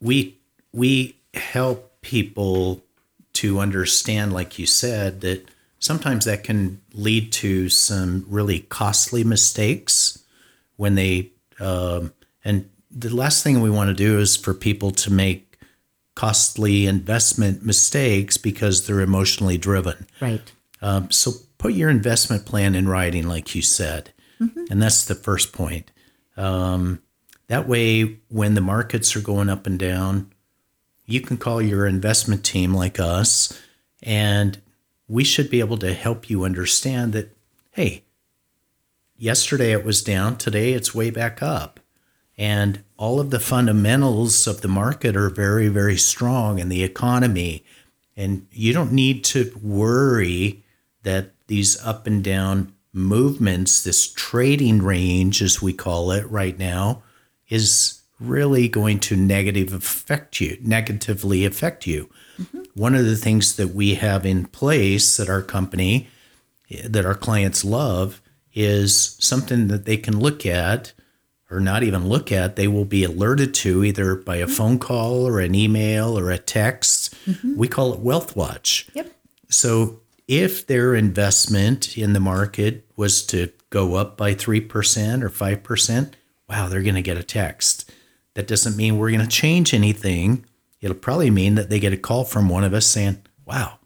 we 0.00 0.36
we 0.72 1.16
help 1.34 2.00
people 2.02 2.82
to 3.34 3.58
understand, 3.58 4.32
like 4.32 4.58
you 4.58 4.66
said, 4.66 5.20
that 5.22 5.48
sometimes 5.78 6.24
that 6.24 6.44
can 6.44 6.80
lead 6.92 7.32
to 7.32 7.68
some 7.68 8.24
really 8.28 8.60
costly 8.60 9.24
mistakes 9.24 10.22
when 10.76 10.94
they 10.94 11.30
um, 11.60 12.12
and 12.44 12.68
the 12.90 13.14
last 13.14 13.42
thing 13.42 13.60
we 13.60 13.70
want 13.70 13.88
to 13.88 13.94
do 13.94 14.18
is 14.18 14.36
for 14.36 14.52
people 14.52 14.90
to 14.90 15.12
make 15.12 15.58
costly 16.14 16.86
investment 16.86 17.64
mistakes 17.64 18.36
because 18.36 18.86
they're 18.86 19.00
emotionally 19.00 19.56
driven. 19.56 20.06
Right. 20.20 20.52
Um, 20.82 21.10
so 21.10 21.32
put 21.58 21.72
your 21.72 21.88
investment 21.88 22.44
plan 22.44 22.74
in 22.74 22.88
writing, 22.88 23.26
like 23.28 23.54
you 23.54 23.62
said, 23.62 24.12
and 24.70 24.82
that's 24.82 25.04
the 25.04 25.14
first 25.14 25.52
point. 25.52 25.90
Um, 26.36 27.00
that 27.46 27.68
way, 27.68 28.18
when 28.28 28.54
the 28.54 28.60
markets 28.60 29.14
are 29.14 29.20
going 29.20 29.48
up 29.48 29.66
and 29.66 29.78
down, 29.78 30.32
you 31.12 31.20
can 31.20 31.36
call 31.36 31.60
your 31.60 31.86
investment 31.86 32.44
team 32.44 32.72
like 32.74 32.98
us, 32.98 33.60
and 34.02 34.60
we 35.06 35.24
should 35.24 35.50
be 35.50 35.60
able 35.60 35.76
to 35.78 35.92
help 35.92 36.30
you 36.30 36.44
understand 36.44 37.12
that, 37.12 37.36
hey, 37.72 38.04
yesterday 39.16 39.72
it 39.72 39.84
was 39.84 40.02
down, 40.02 40.36
today 40.36 40.72
it's 40.72 40.94
way 40.94 41.10
back 41.10 41.42
up. 41.42 41.80
And 42.38 42.82
all 42.96 43.20
of 43.20 43.30
the 43.30 43.38
fundamentals 43.38 44.46
of 44.46 44.62
the 44.62 44.68
market 44.68 45.14
are 45.16 45.28
very, 45.28 45.68
very 45.68 45.98
strong 45.98 46.58
in 46.58 46.70
the 46.70 46.82
economy. 46.82 47.62
And 48.16 48.46
you 48.50 48.72
don't 48.72 48.92
need 48.92 49.22
to 49.24 49.52
worry 49.62 50.64
that 51.02 51.34
these 51.46 51.80
up 51.84 52.06
and 52.06 52.24
down 52.24 52.72
movements, 52.92 53.84
this 53.84 54.10
trading 54.10 54.82
range, 54.82 55.42
as 55.42 55.60
we 55.60 55.72
call 55.72 56.10
it 56.10 56.28
right 56.30 56.58
now, 56.58 57.02
is 57.48 58.01
really 58.26 58.68
going 58.68 59.00
to 59.00 59.16
negative 59.16 59.72
affect 59.72 60.40
you, 60.40 60.58
negatively 60.60 61.44
affect 61.44 61.86
you. 61.86 62.08
One 62.74 62.94
of 62.94 63.04
the 63.04 63.16
things 63.16 63.56
that 63.56 63.74
we 63.74 63.94
have 63.94 64.24
in 64.24 64.46
place 64.46 65.20
at 65.20 65.28
our 65.28 65.42
company 65.42 66.08
that 66.84 67.04
our 67.04 67.14
clients 67.14 67.64
love 67.64 68.22
is 68.54 69.16
something 69.20 69.68
that 69.68 69.84
they 69.84 69.96
can 69.96 70.18
look 70.18 70.46
at 70.46 70.92
or 71.50 71.60
not 71.60 71.82
even 71.82 72.08
look 72.08 72.32
at, 72.32 72.56
they 72.56 72.66
will 72.66 72.86
be 72.86 73.04
alerted 73.04 73.52
to 73.52 73.84
either 73.84 74.14
by 74.14 74.36
a 74.36 74.46
phone 74.46 74.78
call 74.78 75.28
or 75.28 75.38
an 75.38 75.54
email 75.54 76.18
or 76.18 76.30
a 76.30 76.38
text. 76.38 77.14
We 77.56 77.68
call 77.68 77.92
it 77.92 78.00
Wealth 78.00 78.34
Watch. 78.34 78.88
Yep. 78.94 79.12
So 79.50 80.00
if 80.26 80.66
their 80.66 80.94
investment 80.94 81.98
in 81.98 82.14
the 82.14 82.20
market 82.20 82.86
was 82.96 83.22
to 83.26 83.52
go 83.68 83.96
up 83.96 84.16
by 84.16 84.34
3% 84.34 85.22
or 85.22 85.28
5%, 85.28 86.12
wow, 86.48 86.68
they're 86.68 86.82
going 86.82 86.94
to 86.94 87.02
get 87.02 87.18
a 87.18 87.22
text. 87.22 87.92
That 88.34 88.46
doesn't 88.46 88.76
mean 88.76 88.98
we're 88.98 89.10
going 89.10 89.20
to 89.20 89.26
change 89.26 89.74
anything. 89.74 90.44
It'll 90.80 90.96
probably 90.96 91.30
mean 91.30 91.54
that 91.56 91.70
they 91.70 91.78
get 91.78 91.92
a 91.92 91.98
call 91.98 92.24
from 92.24 92.48
one 92.48 92.64
of 92.64 92.74
us 92.74 92.86
saying, 92.86 93.22
wow, 93.44 93.78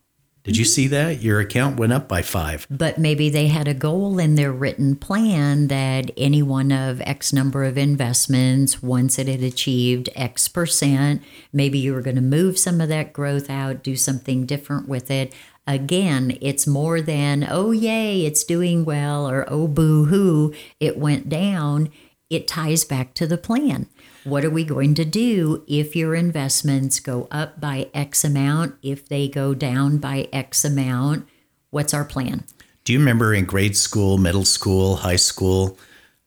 did 0.44 0.56
you 0.56 0.64
mm-hmm. 0.64 0.70
see 0.70 0.86
that? 0.86 1.20
Your 1.20 1.40
account 1.40 1.76
went 1.76 1.92
up 1.92 2.06
by 2.06 2.22
five. 2.22 2.68
But 2.70 2.98
maybe 2.98 3.28
they 3.28 3.48
had 3.48 3.66
a 3.66 3.74
goal 3.74 4.20
in 4.20 4.36
their 4.36 4.52
written 4.52 4.94
plan 4.94 5.66
that 5.66 6.12
any 6.16 6.40
one 6.42 6.70
of 6.70 7.00
X 7.00 7.32
number 7.32 7.64
of 7.64 7.76
investments, 7.76 8.80
once 8.80 9.18
it 9.18 9.26
had 9.26 9.42
achieved 9.42 10.08
X 10.14 10.46
percent, 10.46 11.20
maybe 11.52 11.80
you 11.80 11.92
were 11.92 12.00
going 12.00 12.14
to 12.14 12.22
move 12.22 12.56
some 12.58 12.80
of 12.80 12.88
that 12.88 13.12
growth 13.12 13.50
out, 13.50 13.82
do 13.82 13.96
something 13.96 14.46
different 14.46 14.88
with 14.88 15.10
it. 15.10 15.34
Again, 15.66 16.38
it's 16.40 16.64
more 16.64 17.00
than, 17.00 17.44
oh, 17.50 17.72
yay, 17.72 18.24
it's 18.24 18.44
doing 18.44 18.84
well, 18.84 19.28
or 19.28 19.44
oh, 19.48 19.66
boo 19.66 20.04
hoo, 20.04 20.54
it 20.78 20.96
went 20.96 21.28
down. 21.28 21.90
It 22.30 22.46
ties 22.46 22.84
back 22.84 23.14
to 23.14 23.26
the 23.26 23.36
plan. 23.36 23.88
What 24.26 24.44
are 24.44 24.50
we 24.50 24.64
going 24.64 24.94
to 24.94 25.04
do 25.04 25.62
if 25.68 25.94
your 25.94 26.16
investments 26.16 26.98
go 26.98 27.28
up 27.30 27.60
by 27.60 27.90
X 27.94 28.24
amount? 28.24 28.74
If 28.82 29.08
they 29.08 29.28
go 29.28 29.54
down 29.54 29.98
by 29.98 30.28
X 30.32 30.64
amount, 30.64 31.28
what's 31.70 31.94
our 31.94 32.04
plan? 32.04 32.42
Do 32.82 32.92
you 32.92 32.98
remember 32.98 33.32
in 33.32 33.44
grade 33.44 33.76
school, 33.76 34.18
middle 34.18 34.44
school, 34.44 34.96
high 34.96 35.14
school, 35.14 35.78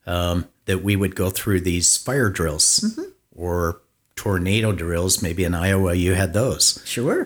um, 0.06 0.48
that 0.64 0.82
we 0.82 0.96
would 0.96 1.14
go 1.14 1.30
through 1.30 1.60
these 1.60 1.98
fire 1.98 2.30
drills 2.30 2.98
or 3.36 3.82
tornado 4.16 4.72
drills? 4.72 5.22
Maybe 5.22 5.44
in 5.44 5.54
Iowa 5.54 5.94
you 5.94 6.14
had 6.14 6.32
those. 6.32 6.82
Sure. 6.86 7.26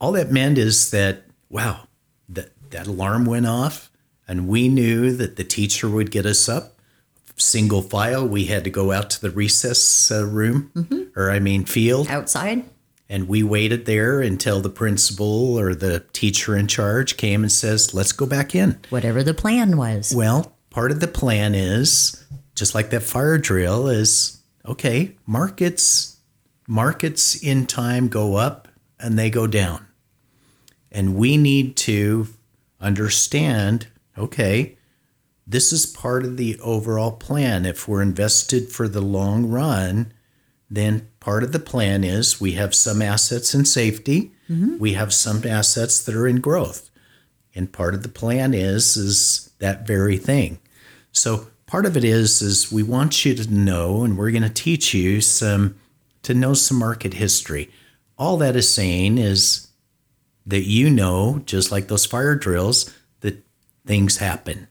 All 0.00 0.12
that 0.12 0.30
meant 0.30 0.56
is 0.56 0.92
that, 0.92 1.24
wow, 1.48 1.88
that, 2.28 2.52
that 2.70 2.86
alarm 2.86 3.24
went 3.24 3.46
off 3.46 3.90
and 4.28 4.46
we 4.46 4.68
knew 4.68 5.10
that 5.16 5.34
the 5.34 5.42
teacher 5.42 5.88
would 5.88 6.12
get 6.12 6.26
us 6.26 6.48
up. 6.48 6.76
Single 7.36 7.82
file, 7.82 8.26
we 8.26 8.44
had 8.44 8.64
to 8.64 8.70
go 8.70 8.92
out 8.92 9.10
to 9.10 9.20
the 9.20 9.30
recess 9.30 10.10
uh, 10.10 10.26
room, 10.26 11.12
or 11.16 11.30
I 11.30 11.38
mean, 11.38 11.64
field. 11.64 12.08
Outside? 12.08 12.64
And 13.08 13.28
we 13.28 13.42
waited 13.42 13.84
there 13.84 14.20
until 14.20 14.60
the 14.60 14.70
principal 14.70 15.58
or 15.58 15.74
the 15.74 16.00
teacher 16.12 16.56
in 16.56 16.66
charge 16.66 17.16
came 17.16 17.42
and 17.42 17.52
says, 17.52 17.92
let's 17.92 18.12
go 18.12 18.26
back 18.26 18.54
in. 18.54 18.78
Whatever 18.90 19.22
the 19.22 19.34
plan 19.34 19.76
was. 19.76 20.14
Well, 20.14 20.56
part 20.70 20.90
of 20.90 21.00
the 21.00 21.08
plan 21.08 21.54
is 21.54 22.24
just 22.54 22.74
like 22.74 22.90
that 22.90 23.02
fire 23.02 23.38
drill 23.38 23.88
is 23.88 24.42
okay, 24.66 25.16
markets 25.26 26.12
markets 26.66 27.34
in 27.42 27.66
time 27.66 28.08
go 28.08 28.36
up 28.36 28.68
and 28.98 29.18
they 29.18 29.30
go 29.30 29.46
down. 29.46 29.86
And 30.90 31.16
we 31.16 31.36
need 31.36 31.76
to 31.78 32.28
understand, 32.80 33.88
okay, 34.16 34.76
this 35.46 35.72
is 35.72 35.86
part 35.86 36.24
of 36.24 36.36
the 36.36 36.58
overall 36.60 37.12
plan. 37.12 37.66
If 37.66 37.88
we're 37.88 38.02
invested 38.02 38.70
for 38.70 38.88
the 38.88 39.00
long 39.00 39.46
run, 39.46 40.12
then 40.70 41.08
part 41.20 41.42
of 41.42 41.52
the 41.52 41.58
plan 41.58 42.04
is 42.04 42.40
we 42.40 42.52
have 42.52 42.74
some 42.74 43.02
assets 43.02 43.54
in 43.54 43.64
safety, 43.64 44.32
mm-hmm. 44.48 44.78
we 44.78 44.94
have 44.94 45.12
some 45.12 45.44
assets 45.46 46.02
that 46.04 46.14
are 46.14 46.26
in 46.26 46.40
growth. 46.40 46.90
And 47.54 47.72
part 47.72 47.94
of 47.94 48.02
the 48.02 48.08
plan 48.08 48.54
is 48.54 48.96
is 48.96 49.50
that 49.58 49.86
very 49.86 50.16
thing. 50.16 50.58
So 51.10 51.48
part 51.66 51.84
of 51.84 51.96
it 51.96 52.04
is 52.04 52.40
is 52.40 52.72
we 52.72 52.82
want 52.82 53.24
you 53.24 53.34
to 53.34 53.52
know 53.52 54.04
and 54.04 54.16
we're 54.16 54.30
going 54.30 54.42
to 54.42 54.48
teach 54.48 54.94
you 54.94 55.20
some 55.20 55.76
to 56.22 56.32
know 56.32 56.54
some 56.54 56.78
market 56.78 57.14
history. 57.14 57.70
All 58.16 58.36
that 58.38 58.56
is 58.56 58.72
saying 58.72 59.18
is 59.18 59.68
that 60.46 60.62
you 60.62 60.88
know, 60.88 61.42
just 61.44 61.70
like 61.70 61.88
those 61.88 62.06
fire 62.06 62.36
drills, 62.36 62.92
that 63.20 63.44
things 63.84 64.16
happen 64.16 64.68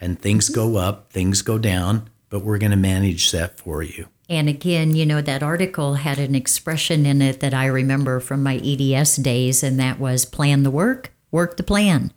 and 0.00 0.20
things 0.20 0.48
go 0.48 0.68
mm-hmm. 0.68 0.76
up, 0.76 1.12
things 1.12 1.42
go 1.42 1.58
down, 1.58 2.10
but 2.30 2.44
we're 2.44 2.58
going 2.58 2.70
to 2.70 2.76
manage 2.76 3.30
that 3.32 3.58
for 3.58 3.82
you. 3.82 4.08
And 4.28 4.48
again, 4.48 4.94
you 4.94 5.06
know, 5.06 5.22
that 5.22 5.42
article 5.42 5.94
had 5.94 6.18
an 6.18 6.34
expression 6.34 7.06
in 7.06 7.22
it 7.22 7.40
that 7.40 7.54
I 7.54 7.66
remember 7.66 8.20
from 8.20 8.42
my 8.42 8.56
EDS 8.56 9.16
days, 9.16 9.62
and 9.62 9.80
that 9.80 9.98
was 9.98 10.26
plan 10.26 10.64
the 10.64 10.70
work, 10.70 11.12
work 11.30 11.56
the 11.56 11.62
plan. 11.62 12.12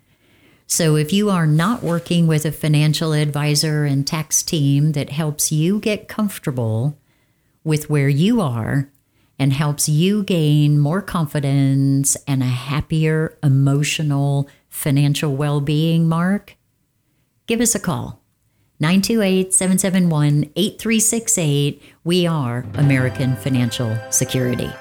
So 0.68 0.96
if 0.96 1.12
you 1.12 1.30
are 1.30 1.48
not 1.48 1.84
working 1.84 2.28
with 2.28 2.46
a 2.46 2.52
financial 2.52 3.14
advisor 3.14 3.86
and 3.86 4.06
tax 4.06 4.44
team 4.44 4.94
that 4.94 5.10
helps 5.10 5.52
you 5.52 5.80
get 5.80 6.08
comfortable 6.08 6.98
with 7.64 7.90
where 7.90 8.10
you 8.10 8.42
are 8.42 8.90
and 9.38 9.54
helps 9.54 9.90
you 9.90 10.24
gain 10.24 10.80
more 10.80 11.02
confidence 11.02 12.16
and 12.28 12.42
a 12.42 12.46
happier 12.46 13.38
emotional 13.44 14.48
financial 14.70 15.36
well 15.36 15.60
being, 15.60 16.08
Mark, 16.08 16.56
give 17.48 17.62
us 17.62 17.76
a 17.76 17.80
call. 17.80 18.22
928 18.80 19.54
771 19.54 20.52
8368. 20.56 21.82
We 22.04 22.26
are 22.26 22.66
American 22.74 23.36
Financial 23.36 23.96
Security. 24.10 24.72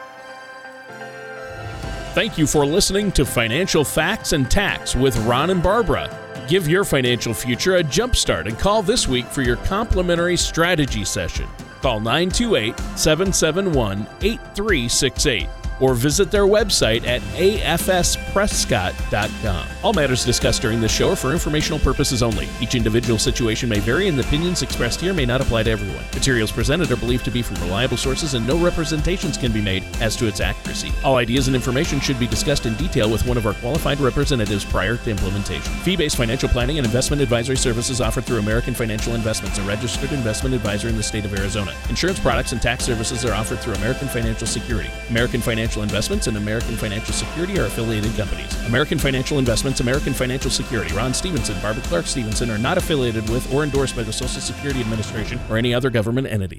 Thank 2.15 2.39
you 2.39 2.47
for 2.47 2.65
listening 2.67 3.13
to 3.13 3.25
Financial 3.25 3.85
Facts 3.85 4.33
and 4.33 4.51
Tax 4.51 4.97
with 4.97 5.17
Ron 5.27 5.51
and 5.51 5.63
Barbara. 5.63 6.11
Give 6.49 6.67
your 6.67 6.85
financial 6.85 7.35
future 7.35 7.77
a 7.77 7.85
jumpstart 7.85 8.47
and 8.47 8.59
call 8.59 8.83
this 8.83 9.07
week 9.07 9.27
for 9.27 9.43
your 9.43 9.57
complimentary 9.57 10.37
strategy 10.37 11.05
session. 11.05 11.47
Call 11.83 12.01
928 12.01 12.77
771 12.97 14.07
8368 14.23 15.60
or 15.81 15.95
visit 15.95 16.31
their 16.31 16.45
website 16.45 17.07
at 17.07 17.21
afsprescott.com. 17.33 19.67
All 19.83 19.93
matters 19.93 20.25
discussed 20.25 20.63
during 20.63 20.81
this 20.81 20.93
show 20.93 21.13
are 21.13 21.17
for 21.17 21.33
informational 21.33 21.79
purposes 21.79 22.23
only. 22.23 22.49
Each 22.61 22.75
individual 22.75 23.19
situation 23.19 23.69
may 23.69 23.81
vary, 23.81 24.09
and 24.09 24.19
the 24.19 24.23
opinions 24.23 24.63
expressed 24.63 25.01
here 25.01 25.15
may 25.15 25.27
not 25.27 25.41
apply 25.41 25.65
to 25.65 25.71
everyone. 25.71 26.05
Materials 26.15 26.53
presented 26.53 26.91
are 26.91 26.97
believed 26.97 27.25
to 27.25 27.31
be 27.31 27.43
from 27.43 27.57
reliable 27.57 27.97
sources, 27.97 28.35
and 28.35 28.47
no 28.47 28.59
representations 28.59 29.37
can 29.37 29.53
be 29.53 29.61
made 29.61 29.85
as 30.01 30.17
to 30.17 30.27
its 30.27 30.41
accuracy. 30.41 30.93
All 31.05 31.17
ideas 31.17 31.49
and 31.49 31.57
information 31.57 32.01
should 32.01 32.19
be 32.19 32.27
discussed 32.27 32.67
in 32.67 32.75
detail 32.75 33.11
with 33.11 33.27
one 33.27 33.37
of 33.37 33.47
our 33.47 33.55
qualified 33.55 34.01
representatives 34.01 34.65
prior 34.65 34.97
to 34.99 35.11
implementation. 35.11 35.73
Fee 35.83 35.97
based 35.97 36.17
financial 36.17 36.49
planning 36.49 36.79
and 36.79 36.87
investment 36.87 37.23
advisory 37.23 37.57
services 37.57 38.01
offered 38.01 38.25
through 38.25 38.39
American 38.39 38.75
Financial 38.75 39.15
Investments, 39.15 39.59
a 39.59 39.63
registered 39.63 40.13
investment 40.13 40.55
advisor 40.55 40.89
in 40.89 40.97
the 40.97 41.03
state 41.03 41.25
of 41.25 41.39
Arizona. 41.39 41.75
Insurance 41.89 42.21
products 42.21 42.53
and 42.53 42.61
tax 42.61 42.85
services 42.85 43.25
are 43.25 43.33
offered 43.33 43.59
through 43.61 43.75
American 43.75 44.09
Financial 44.09 44.47
Security. 44.47 44.91
American 45.09 45.41
Financial 45.71 45.83
Investments 45.85 46.27
and 46.27 46.37
American 46.37 46.77
Financial 46.77 47.15
Security 47.15 47.57
are 47.61 47.67
affiliated 47.67 48.13
companies. 48.17 48.67
American 48.67 48.99
Financial 48.99 49.39
Investments, 49.39 49.79
American 49.79 50.13
Financial 50.13 50.51
Security, 50.51 50.93
Ron 50.93 51.15
Stevenson, 51.15 51.57
Barbara 51.63 51.85
Clark 51.85 52.07
Stevenson 52.07 52.51
are 52.51 52.59
not 52.59 52.77
affiliated 52.77 53.31
with 53.31 53.55
or 53.55 53.63
endorsed 53.63 53.95
by 53.95 54.03
the 54.03 54.13
Social 54.13 54.41
Security 54.41 54.81
Administration 54.81 55.39
or 55.49 55.57
any 55.57 55.73
other 55.73 55.89
government 55.89 56.27
entity. 56.27 56.59